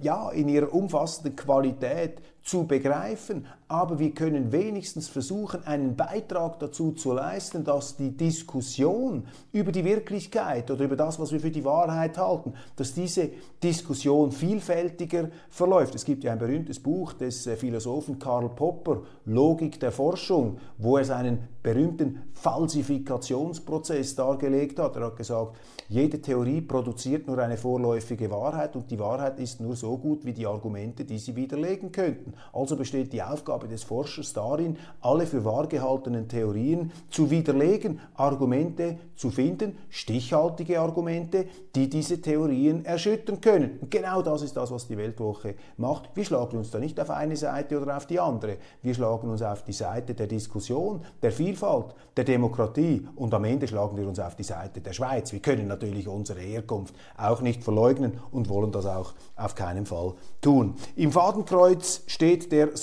ja, 0.00 0.30
in 0.30 0.48
ihrer 0.48 0.72
umfassenden 0.72 1.36
Qualität 1.36 2.20
zu 2.42 2.66
begreifen, 2.66 3.46
aber 3.68 3.98
wir 3.98 4.10
können 4.12 4.52
wenigstens 4.52 5.08
versuchen, 5.08 5.64
einen 5.64 5.96
Beitrag 5.96 6.58
dazu 6.58 6.92
zu 6.92 7.12
leisten, 7.14 7.64
dass 7.64 7.96
die 7.96 8.10
Diskussion 8.10 9.24
über 9.52 9.72
die 9.72 9.84
Wirklichkeit 9.84 10.70
oder 10.70 10.84
über 10.84 10.96
das, 10.96 11.18
was 11.18 11.32
wir 11.32 11.40
für 11.40 11.50
die 11.50 11.64
Wahrheit 11.64 12.18
halten, 12.18 12.52
dass 12.76 12.92
diese 12.92 13.30
Diskussion 13.62 14.32
vielfältiger 14.32 15.30
verläuft. 15.48 15.94
Es 15.94 16.04
gibt 16.04 16.24
ja 16.24 16.32
ein 16.32 16.38
berühmtes 16.38 16.78
Buch 16.78 17.14
des 17.14 17.46
äh, 17.46 17.56
Philosophen 17.56 18.18
Karl 18.18 18.50
Popper, 18.50 19.02
Logik 19.24 19.80
der 19.80 19.92
Forschung, 19.92 20.58
wo 20.76 20.98
er 20.98 21.06
seinen 21.06 21.48
berühmten 21.62 22.20
Falsifikationsprozess 22.34 24.14
dargelegt 24.14 24.78
hat. 24.78 24.96
Er 24.96 25.06
hat 25.06 25.16
gesagt, 25.16 25.56
jede 25.88 26.20
Theorie 26.20 26.60
produziert 26.60 27.26
nur 27.26 27.38
eine 27.38 27.56
vorläufige 27.56 28.30
Wahrheit 28.30 28.76
und 28.76 28.90
die 28.90 28.98
Wahrheit 28.98 29.38
ist 29.38 29.60
nur 29.60 29.74
so 29.74 29.96
gut 29.96 30.24
wie 30.26 30.34
die 30.34 30.46
Argumente, 30.46 31.04
die 31.04 31.18
sie 31.18 31.34
widerlegen 31.34 31.90
könnten. 31.90 32.34
Also 32.52 32.76
besteht 32.76 33.12
die 33.12 33.22
Aufgabe 33.22 33.53
des 33.58 33.82
Forschers 33.82 34.32
darin, 34.32 34.76
alle 35.00 35.26
für 35.26 35.44
wahr 35.44 35.66
gehaltenen 35.66 36.28
Theorien 36.28 36.92
zu 37.10 37.30
widerlegen, 37.30 38.00
Argumente 38.14 38.98
zu 39.16 39.30
finden, 39.30 39.78
stichhaltige 39.88 40.80
Argumente, 40.80 41.46
die 41.74 41.88
diese 41.88 42.20
Theorien 42.20 42.84
erschüttern 42.84 43.40
können. 43.40 43.78
Und 43.80 43.90
genau 43.90 44.22
das 44.22 44.42
ist 44.42 44.56
das, 44.56 44.70
was 44.70 44.86
die 44.86 44.96
Weltwoche 44.96 45.54
macht. 45.76 46.10
Wir 46.14 46.24
schlagen 46.24 46.58
uns 46.58 46.70
da 46.70 46.78
nicht 46.78 46.98
auf 47.00 47.10
eine 47.10 47.36
Seite 47.36 47.80
oder 47.80 47.96
auf 47.96 48.06
die 48.06 48.20
andere. 48.20 48.56
Wir 48.82 48.94
schlagen 48.94 49.28
uns 49.30 49.42
auf 49.42 49.64
die 49.64 49.72
Seite 49.72 50.14
der 50.14 50.26
Diskussion, 50.26 51.02
der 51.22 51.32
Vielfalt, 51.32 51.94
der 52.16 52.24
Demokratie 52.24 53.06
und 53.16 53.34
am 53.34 53.44
Ende 53.44 53.66
schlagen 53.66 53.96
wir 53.96 54.06
uns 54.06 54.18
auf 54.18 54.36
die 54.36 54.42
Seite 54.42 54.80
der 54.80 54.92
Schweiz. 54.92 55.32
Wir 55.32 55.40
können 55.40 55.68
natürlich 55.68 56.08
unsere 56.08 56.40
Herkunft 56.40 56.94
auch 57.16 57.40
nicht 57.40 57.64
verleugnen 57.64 58.20
und 58.30 58.48
wollen 58.48 58.72
das 58.72 58.86
auch 58.86 59.14
auf 59.36 59.54
keinen 59.54 59.86
Fall 59.86 60.14
tun. 60.40 60.74
Im 60.96 61.12
Fadenkreuz 61.12 62.02
steht 62.06 62.52
der 62.52 62.76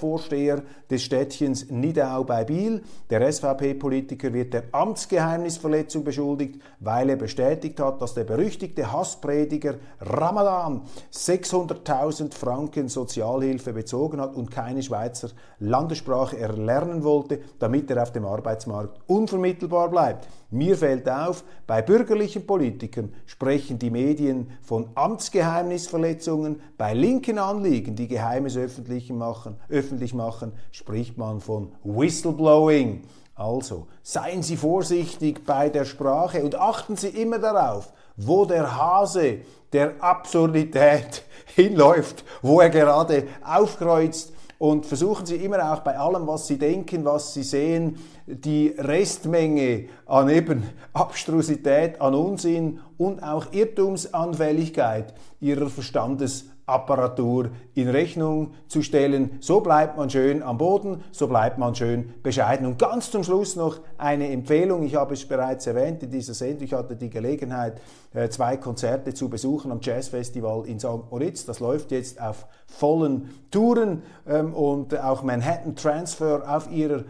Sozialvorsteher 0.00 0.62
des 0.90 1.02
Städtchens 1.02 1.70
Nidau 1.70 2.24
bei 2.24 2.44
Biel. 2.44 2.82
Der 3.10 3.30
SVP-Politiker 3.30 4.32
wird 4.32 4.54
der 4.54 4.64
Amtsgeheimnisverletzung 4.72 6.04
beschuldigt, 6.04 6.60
weil 6.80 7.10
er 7.10 7.16
bestätigt 7.16 7.78
hat, 7.80 8.00
dass 8.00 8.14
der 8.14 8.24
berüchtigte 8.24 8.90
Hassprediger 8.90 9.74
Ramadan 10.00 10.82
600.000 11.12 12.34
Franken 12.34 12.88
Sozialhilfe 12.88 13.72
bezogen 13.72 14.20
hat 14.20 14.34
und 14.34 14.50
keine 14.50 14.82
Schweizer 14.82 15.28
Landessprache 15.58 16.38
erlernen 16.38 17.04
wollte, 17.04 17.40
damit 17.58 17.90
er 17.90 18.02
auf 18.02 18.12
dem 18.12 18.24
Arbeitsmarkt 18.24 18.98
unvermittelbar 19.06 19.90
bleibt. 19.90 20.26
Mir 20.52 20.76
fällt 20.76 21.08
auf, 21.08 21.44
bei 21.68 21.80
bürgerlichen 21.80 22.44
Politikern 22.44 23.14
sprechen 23.24 23.78
die 23.78 23.90
Medien 23.90 24.50
von 24.62 24.90
Amtsgeheimnisverletzungen, 24.96 26.60
bei 26.76 26.92
linken 26.92 27.38
Anliegen, 27.38 27.94
die 27.94 28.08
Geheimes 28.08 28.56
öffentlich 28.56 29.12
machen, 29.12 29.56
öffentlich 29.68 30.12
machen 30.12 30.52
spricht 30.72 31.16
man 31.16 31.40
von 31.40 31.70
Whistleblowing. 31.84 33.02
Also 33.36 33.86
seien 34.02 34.42
Sie 34.42 34.56
vorsichtig 34.56 35.46
bei 35.46 35.68
der 35.68 35.84
Sprache 35.84 36.42
und 36.42 36.56
achten 36.56 36.96
Sie 36.96 37.08
immer 37.08 37.38
darauf, 37.38 37.92
wo 38.16 38.44
der 38.44 38.76
Hase 38.76 39.38
der 39.72 40.02
Absurdität 40.02 41.22
hinläuft, 41.54 42.24
wo 42.42 42.60
er 42.60 42.70
gerade 42.70 43.28
aufkreuzt 43.44 44.32
und 44.60 44.84
versuchen 44.84 45.24
Sie 45.24 45.36
immer 45.36 45.72
auch 45.72 45.80
bei 45.80 45.96
allem, 45.96 46.26
was 46.26 46.46
Sie 46.46 46.58
denken, 46.58 47.02
was 47.06 47.32
Sie 47.32 47.42
sehen, 47.42 47.98
die 48.30 48.74
Restmenge 48.78 49.86
an 50.06 50.28
eben 50.28 50.62
Abstrusität, 50.92 52.00
an 52.00 52.14
Unsinn 52.14 52.80
und 52.96 53.22
auch 53.22 53.52
Irrtumsanfälligkeit 53.52 55.14
Ihrer 55.40 55.68
Verstandes 55.68 56.46
Apparatur 56.70 57.50
in 57.74 57.88
Rechnung 57.88 58.52
zu 58.68 58.82
stellen. 58.82 59.38
So 59.40 59.60
bleibt 59.60 59.96
man 59.96 60.08
schön 60.08 60.42
am 60.42 60.56
Boden, 60.56 61.02
so 61.10 61.26
bleibt 61.26 61.58
man 61.58 61.74
schön 61.74 62.14
bescheiden. 62.22 62.66
Und 62.66 62.78
ganz 62.78 63.10
zum 63.10 63.24
Schluss 63.24 63.56
noch 63.56 63.80
eine 63.98 64.30
Empfehlung. 64.30 64.84
Ich 64.84 64.94
habe 64.94 65.14
es 65.14 65.26
bereits 65.26 65.66
erwähnt 65.66 66.02
in 66.04 66.10
dieser 66.10 66.34
Sendung. 66.34 66.62
Ich 66.64 66.72
hatte 66.72 66.94
die 66.94 67.10
Gelegenheit, 67.10 67.80
äh, 68.14 68.28
zwei 68.28 68.56
Konzerte 68.56 69.12
zu 69.14 69.28
besuchen 69.28 69.72
am 69.72 69.80
Jazzfestival 69.82 70.66
in 70.66 70.78
St. 70.78 71.10
Moritz. 71.10 71.44
Das 71.44 71.58
läuft 71.58 71.90
jetzt 71.90 72.20
auf 72.20 72.46
vollen 72.66 73.30
Touren 73.50 74.02
ähm, 74.28 74.54
und 74.54 74.96
auch 74.98 75.22
Manhattan 75.22 75.74
Transfer 75.74 76.42
auf 76.46 76.70
ihrer 76.70 77.04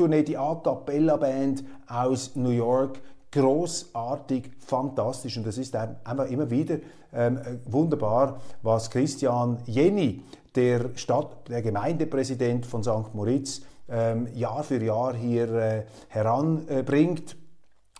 Abschiedstournee, 0.00 0.22
die 0.22 0.36
A 0.36 0.54
Cappella 0.54 1.16
Band 1.16 1.64
aus 1.86 2.34
New 2.34 2.50
York 2.50 2.98
großartig, 3.32 4.50
fantastisch 4.58 5.36
und 5.36 5.46
das 5.46 5.58
ist 5.58 5.76
einfach 5.76 6.28
immer 6.28 6.50
wieder 6.50 6.78
ähm, 7.12 7.38
wunderbar, 7.66 8.40
was 8.62 8.90
Christian 8.90 9.58
Jenny, 9.66 10.22
der 10.54 10.90
Stadt, 10.96 11.48
der 11.48 11.62
Gemeindepräsident 11.62 12.66
von 12.66 12.82
St. 12.82 13.14
Moritz, 13.14 13.62
ähm, 13.88 14.28
Jahr 14.34 14.64
für 14.64 14.82
Jahr 14.82 15.14
hier 15.14 15.52
äh, 15.52 15.84
heranbringt. 16.08 17.36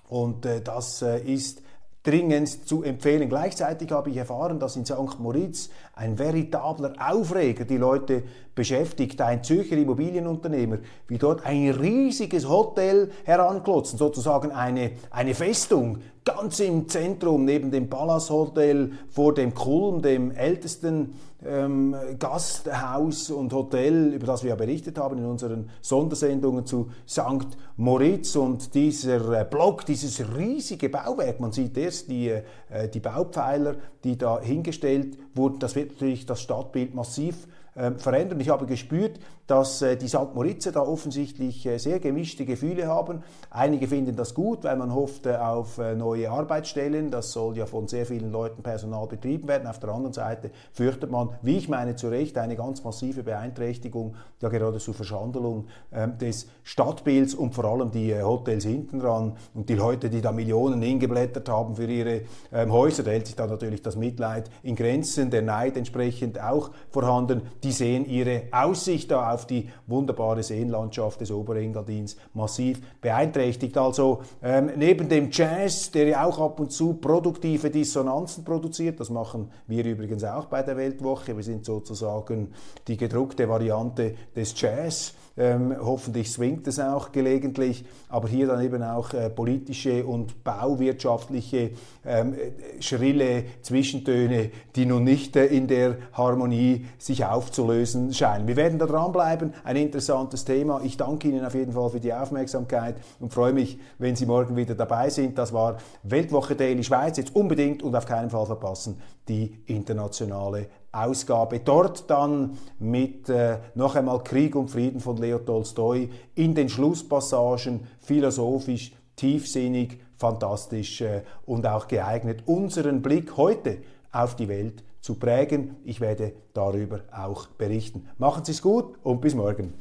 Und 0.09 0.47
äh, 0.47 0.61
das 0.61 1.03
äh, 1.03 1.21
ist 1.21 1.63
dringend 2.03 2.67
zu 2.67 2.83
empfehlen. 2.83 3.29
Gleichzeitig 3.29 3.91
habe 3.93 4.11
ich 4.11 4.17
erfahren, 4.17 4.59
dass 4.59 4.77
in 4.77 4.87
St. 4.87 5.19
Moritz 5.19 5.69
ein 5.95 6.19
veritabler 6.19 6.95
Aufreger 6.99 7.65
die 7.65 7.77
Leute 7.77 8.23
beschäftigt, 8.55 9.21
ein 9.21 9.45
Zürcher 9.45 9.77
Immobilienunternehmer, 9.77 10.79
wie 11.09 11.19
dort 11.19 11.45
ein 11.45 11.71
riesiges 11.71 12.49
Hotel 12.49 13.11
heranklotzen, 13.25 13.99
sozusagen 13.99 14.51
eine, 14.51 14.93
eine 15.11 15.35
Festung, 15.35 15.99
ganz 16.25 16.61
im 16.61 16.89
Zentrum, 16.89 17.45
neben 17.45 17.71
dem 17.71 17.91
Palace 17.91 18.31
Hotel, 18.31 18.93
vor 19.11 19.35
dem 19.35 19.55
Kulm, 19.55 20.01
dem 20.01 20.31
ältesten 20.31 21.15
ähm, 21.46 21.94
Gasthaus 22.18 23.31
und 23.31 23.53
Hotel, 23.53 24.12
über 24.14 24.26
das 24.26 24.42
wir 24.42 24.50
ja 24.50 24.57
berichtet 24.57 24.98
haben 24.98 25.18
in 25.18 25.24
unseren 25.24 25.70
Sondersendungen 25.81 26.66
zu 26.66 26.90
St. 27.09 27.57
Moritz 27.76 28.37
und 28.37 28.74
dieser 28.74 29.40
äh, 29.40 29.44
Block, 29.44 29.87
dieses 29.87 30.22
riesige 30.37 30.88
Bauwerk, 30.88 31.40
man 31.40 31.53
sieht 31.53 31.76
erst 31.79 32.11
die, 32.11 32.29
äh, 32.29 32.88
die 32.92 33.00
Baupfeiler, 33.00 33.76
die 34.05 34.18
da 34.18 34.40
hingestellt 34.40 35.18
wurden, 35.35 35.59
das 35.59 35.74
wird 35.74 35.92
natürlich 35.92 36.26
das 36.26 36.40
Stadtbild 36.42 36.94
massiv 36.94 37.46
äh, 37.74 37.92
verändern. 37.92 38.40
Ich 38.40 38.48
habe 38.48 38.66
gespürt, 38.66 39.18
dass 39.51 39.83
äh, 39.83 39.97
die 39.97 40.07
St. 40.07 40.33
Moritzer 40.35 40.71
da 40.71 40.81
offensichtlich 40.81 41.67
äh, 41.67 41.79
sehr 41.79 41.99
gemischte 41.99 42.45
Gefühle 42.45 42.87
haben. 42.87 43.25
Einige 43.51 43.89
finden 43.89 44.15
das 44.15 44.33
gut, 44.33 44.63
weil 44.63 44.77
man 44.77 44.95
hofft 44.95 45.27
äh, 45.27 45.35
auf 45.35 45.79
neue 45.79 46.31
Arbeitsstellen. 46.31 47.11
Das 47.11 47.33
soll 47.33 47.57
ja 47.57 47.67
von 47.67 47.89
sehr 47.89 48.07
vielen 48.07 48.31
Leuten 48.31 48.63
Personal 48.63 49.07
betrieben 49.09 49.49
werden. 49.49 49.67
Auf 49.67 49.81
der 49.81 49.91
anderen 49.91 50.13
Seite 50.13 50.51
fürchtet 50.73 51.11
man, 51.11 51.31
wie 51.43 51.57
ich 51.57 51.69
meine, 51.69 51.97
zu 51.97 52.09
Recht 52.09 52.39
eine 52.39 52.55
ganz 52.55 52.85
massive 52.85 53.25
Beeinträchtigung, 53.25 54.15
ja 54.41 54.49
geradezu 54.49 54.93
Verschandelung 54.93 55.67
ähm, 55.93 56.17
des 56.19 56.49
Stadtbilds 56.63 57.35
und 57.35 57.55
vor 57.55 57.65
allem 57.65 57.91
die 57.91 58.15
Hotels 58.23 58.65
hinten 58.65 59.01
dran 59.01 59.37
und 59.55 59.69
die 59.69 59.75
Leute, 59.75 60.11
die 60.11 60.21
da 60.21 60.31
Millionen 60.31 60.81
hingeblättert 60.81 61.49
haben 61.49 61.75
für 61.75 61.87
ihre 61.87 62.23
ähm, 62.53 62.73
Häuser. 62.73 63.03
Da 63.03 63.11
hält 63.11 63.27
sich 63.27 63.37
dann 63.37 63.51
natürlich 63.51 63.83
das 63.83 63.97
Mitleid 63.97 64.49
in 64.63 64.77
Grenzen, 64.77 65.31
der 65.31 65.43
Neid 65.43 65.77
entsprechend 65.77 66.41
auch 66.41 66.71
vorhanden. 66.91 67.43
Die 67.65 67.73
sehen 67.73 68.05
ihre 68.07 68.45
Aussicht 68.53 69.11
da 69.11 69.33
auf 69.33 69.39
die 69.46 69.68
wunderbare 69.87 70.42
Seenlandschaft 70.42 71.20
des 71.20 71.31
Oberengadins 71.31 72.16
massiv 72.35 72.81
beeinträchtigt. 73.00 73.76
Also 73.76 74.22
ähm, 74.42 74.70
neben 74.76 75.09
dem 75.09 75.31
Jazz, 75.31 75.90
der 75.90 76.09
ja 76.09 76.24
auch 76.24 76.38
ab 76.38 76.61
und 76.61 76.72
zu 76.72 76.94
produktive 76.94 77.70
Dissonanzen 77.70 78.44
produziert, 78.44 79.00
das 79.00 79.11
machen 79.11 79.50
wir 79.66 79.85
übrigens 79.85 80.24
auch 80.24 80.46
bei 80.46 80.62
der 80.62 80.76
Weltwoche. 80.76 81.37
Wir 81.37 81.44
sind 81.44 81.64
sozusagen 81.64 82.53
die 82.87 82.96
gedruckte 82.96 83.48
Variante 83.48 84.14
des 84.35 84.59
Jazz. 84.61 85.14
Ähm, 85.37 85.74
hoffentlich 85.81 86.31
swingt 86.31 86.66
es 86.66 86.79
auch 86.79 87.12
gelegentlich, 87.12 87.85
aber 88.09 88.29
hier 88.29 88.48
dann 88.48 88.62
eben 88.62 88.83
auch 88.83 89.14
äh, 89.14 89.31
politische 89.31 90.05
und 90.05 90.44
bauwirtschaftliche 90.44 91.70
ähm, 92.05 92.35
schrille 92.81 93.44
Zwischentöne, 93.62 94.50
die 94.76 94.87
nun 94.87 95.05
nicht 95.05 95.37
äh, 95.37 95.46
in 95.46 95.66
der 95.66 95.96
Harmonie 96.12 96.87
sich 96.98 97.24
aufzulösen 97.24 98.12
scheinen. 98.12 98.48
Wir 98.48 98.57
werden 98.57 98.79
da 98.79 98.87
dranbleiben, 98.87 99.30
ein 99.64 99.77
interessantes 99.77 100.45
Thema. 100.45 100.81
Ich 100.83 100.97
danke 100.97 101.29
Ihnen 101.29 101.45
auf 101.45 101.55
jeden 101.55 101.73
Fall 101.73 101.90
für 101.90 102.01
die 102.01 102.12
Aufmerksamkeit 102.12 102.97
und 103.19 103.33
freue 103.33 103.53
mich, 103.53 103.79
wenn 103.99 104.16
Sie 104.16 104.27
morgen 104.27 104.57
wieder 104.57 104.75
dabei 104.75 105.11
sind. 105.11 105.38
Das 105.38 105.53
war 105.53 105.77
Weltwoche 106.03 106.57
Daily 106.57 106.83
Schweiz. 106.83 107.16
Jetzt 107.16 107.35
unbedingt 107.35 107.83
und 107.83 107.95
auf 107.95 108.07
keinen 108.07 108.31
Fall 108.31 108.47
verpassen 108.47 109.01
die 109.29 109.62
internationale 109.66 110.66
Ausgabe. 110.93 111.61
Dort 111.61 112.11
dann 112.11 112.59
mit 112.79 113.29
äh, 113.29 113.59
noch 113.75 113.95
einmal 113.95 114.23
Krieg 114.25 114.57
und 114.57 114.71
Frieden 114.71 115.01
von 115.01 115.16
Leo 115.16 115.38
Tolstoi 115.38 116.09
in 116.35 116.55
den 116.55 116.69
Schlusspassagen 116.69 117.87
philosophisch, 118.01 118.93
tiefsinnig, 119.16 120.01
fantastisch 120.16 121.01
äh, 121.01 121.23
und 121.47 121.66
auch 121.66 121.87
geeignet, 121.87 122.43
unseren 122.47 123.03
Blick 123.03 123.37
heute 123.37 123.79
auf 124.12 124.35
die 124.35 124.49
Welt 124.49 124.83
zu 125.01 125.15
prägen. 125.15 125.77
Ich 125.85 126.01
werde 126.01 126.35
darüber 126.53 127.03
auch 127.13 127.47
berichten. 127.47 128.09
Machen 128.19 128.45
Sie 128.45 128.53
es 128.53 128.63
gut 128.63 128.99
und 129.03 129.21
bis 129.21 129.35
morgen. 129.35 129.75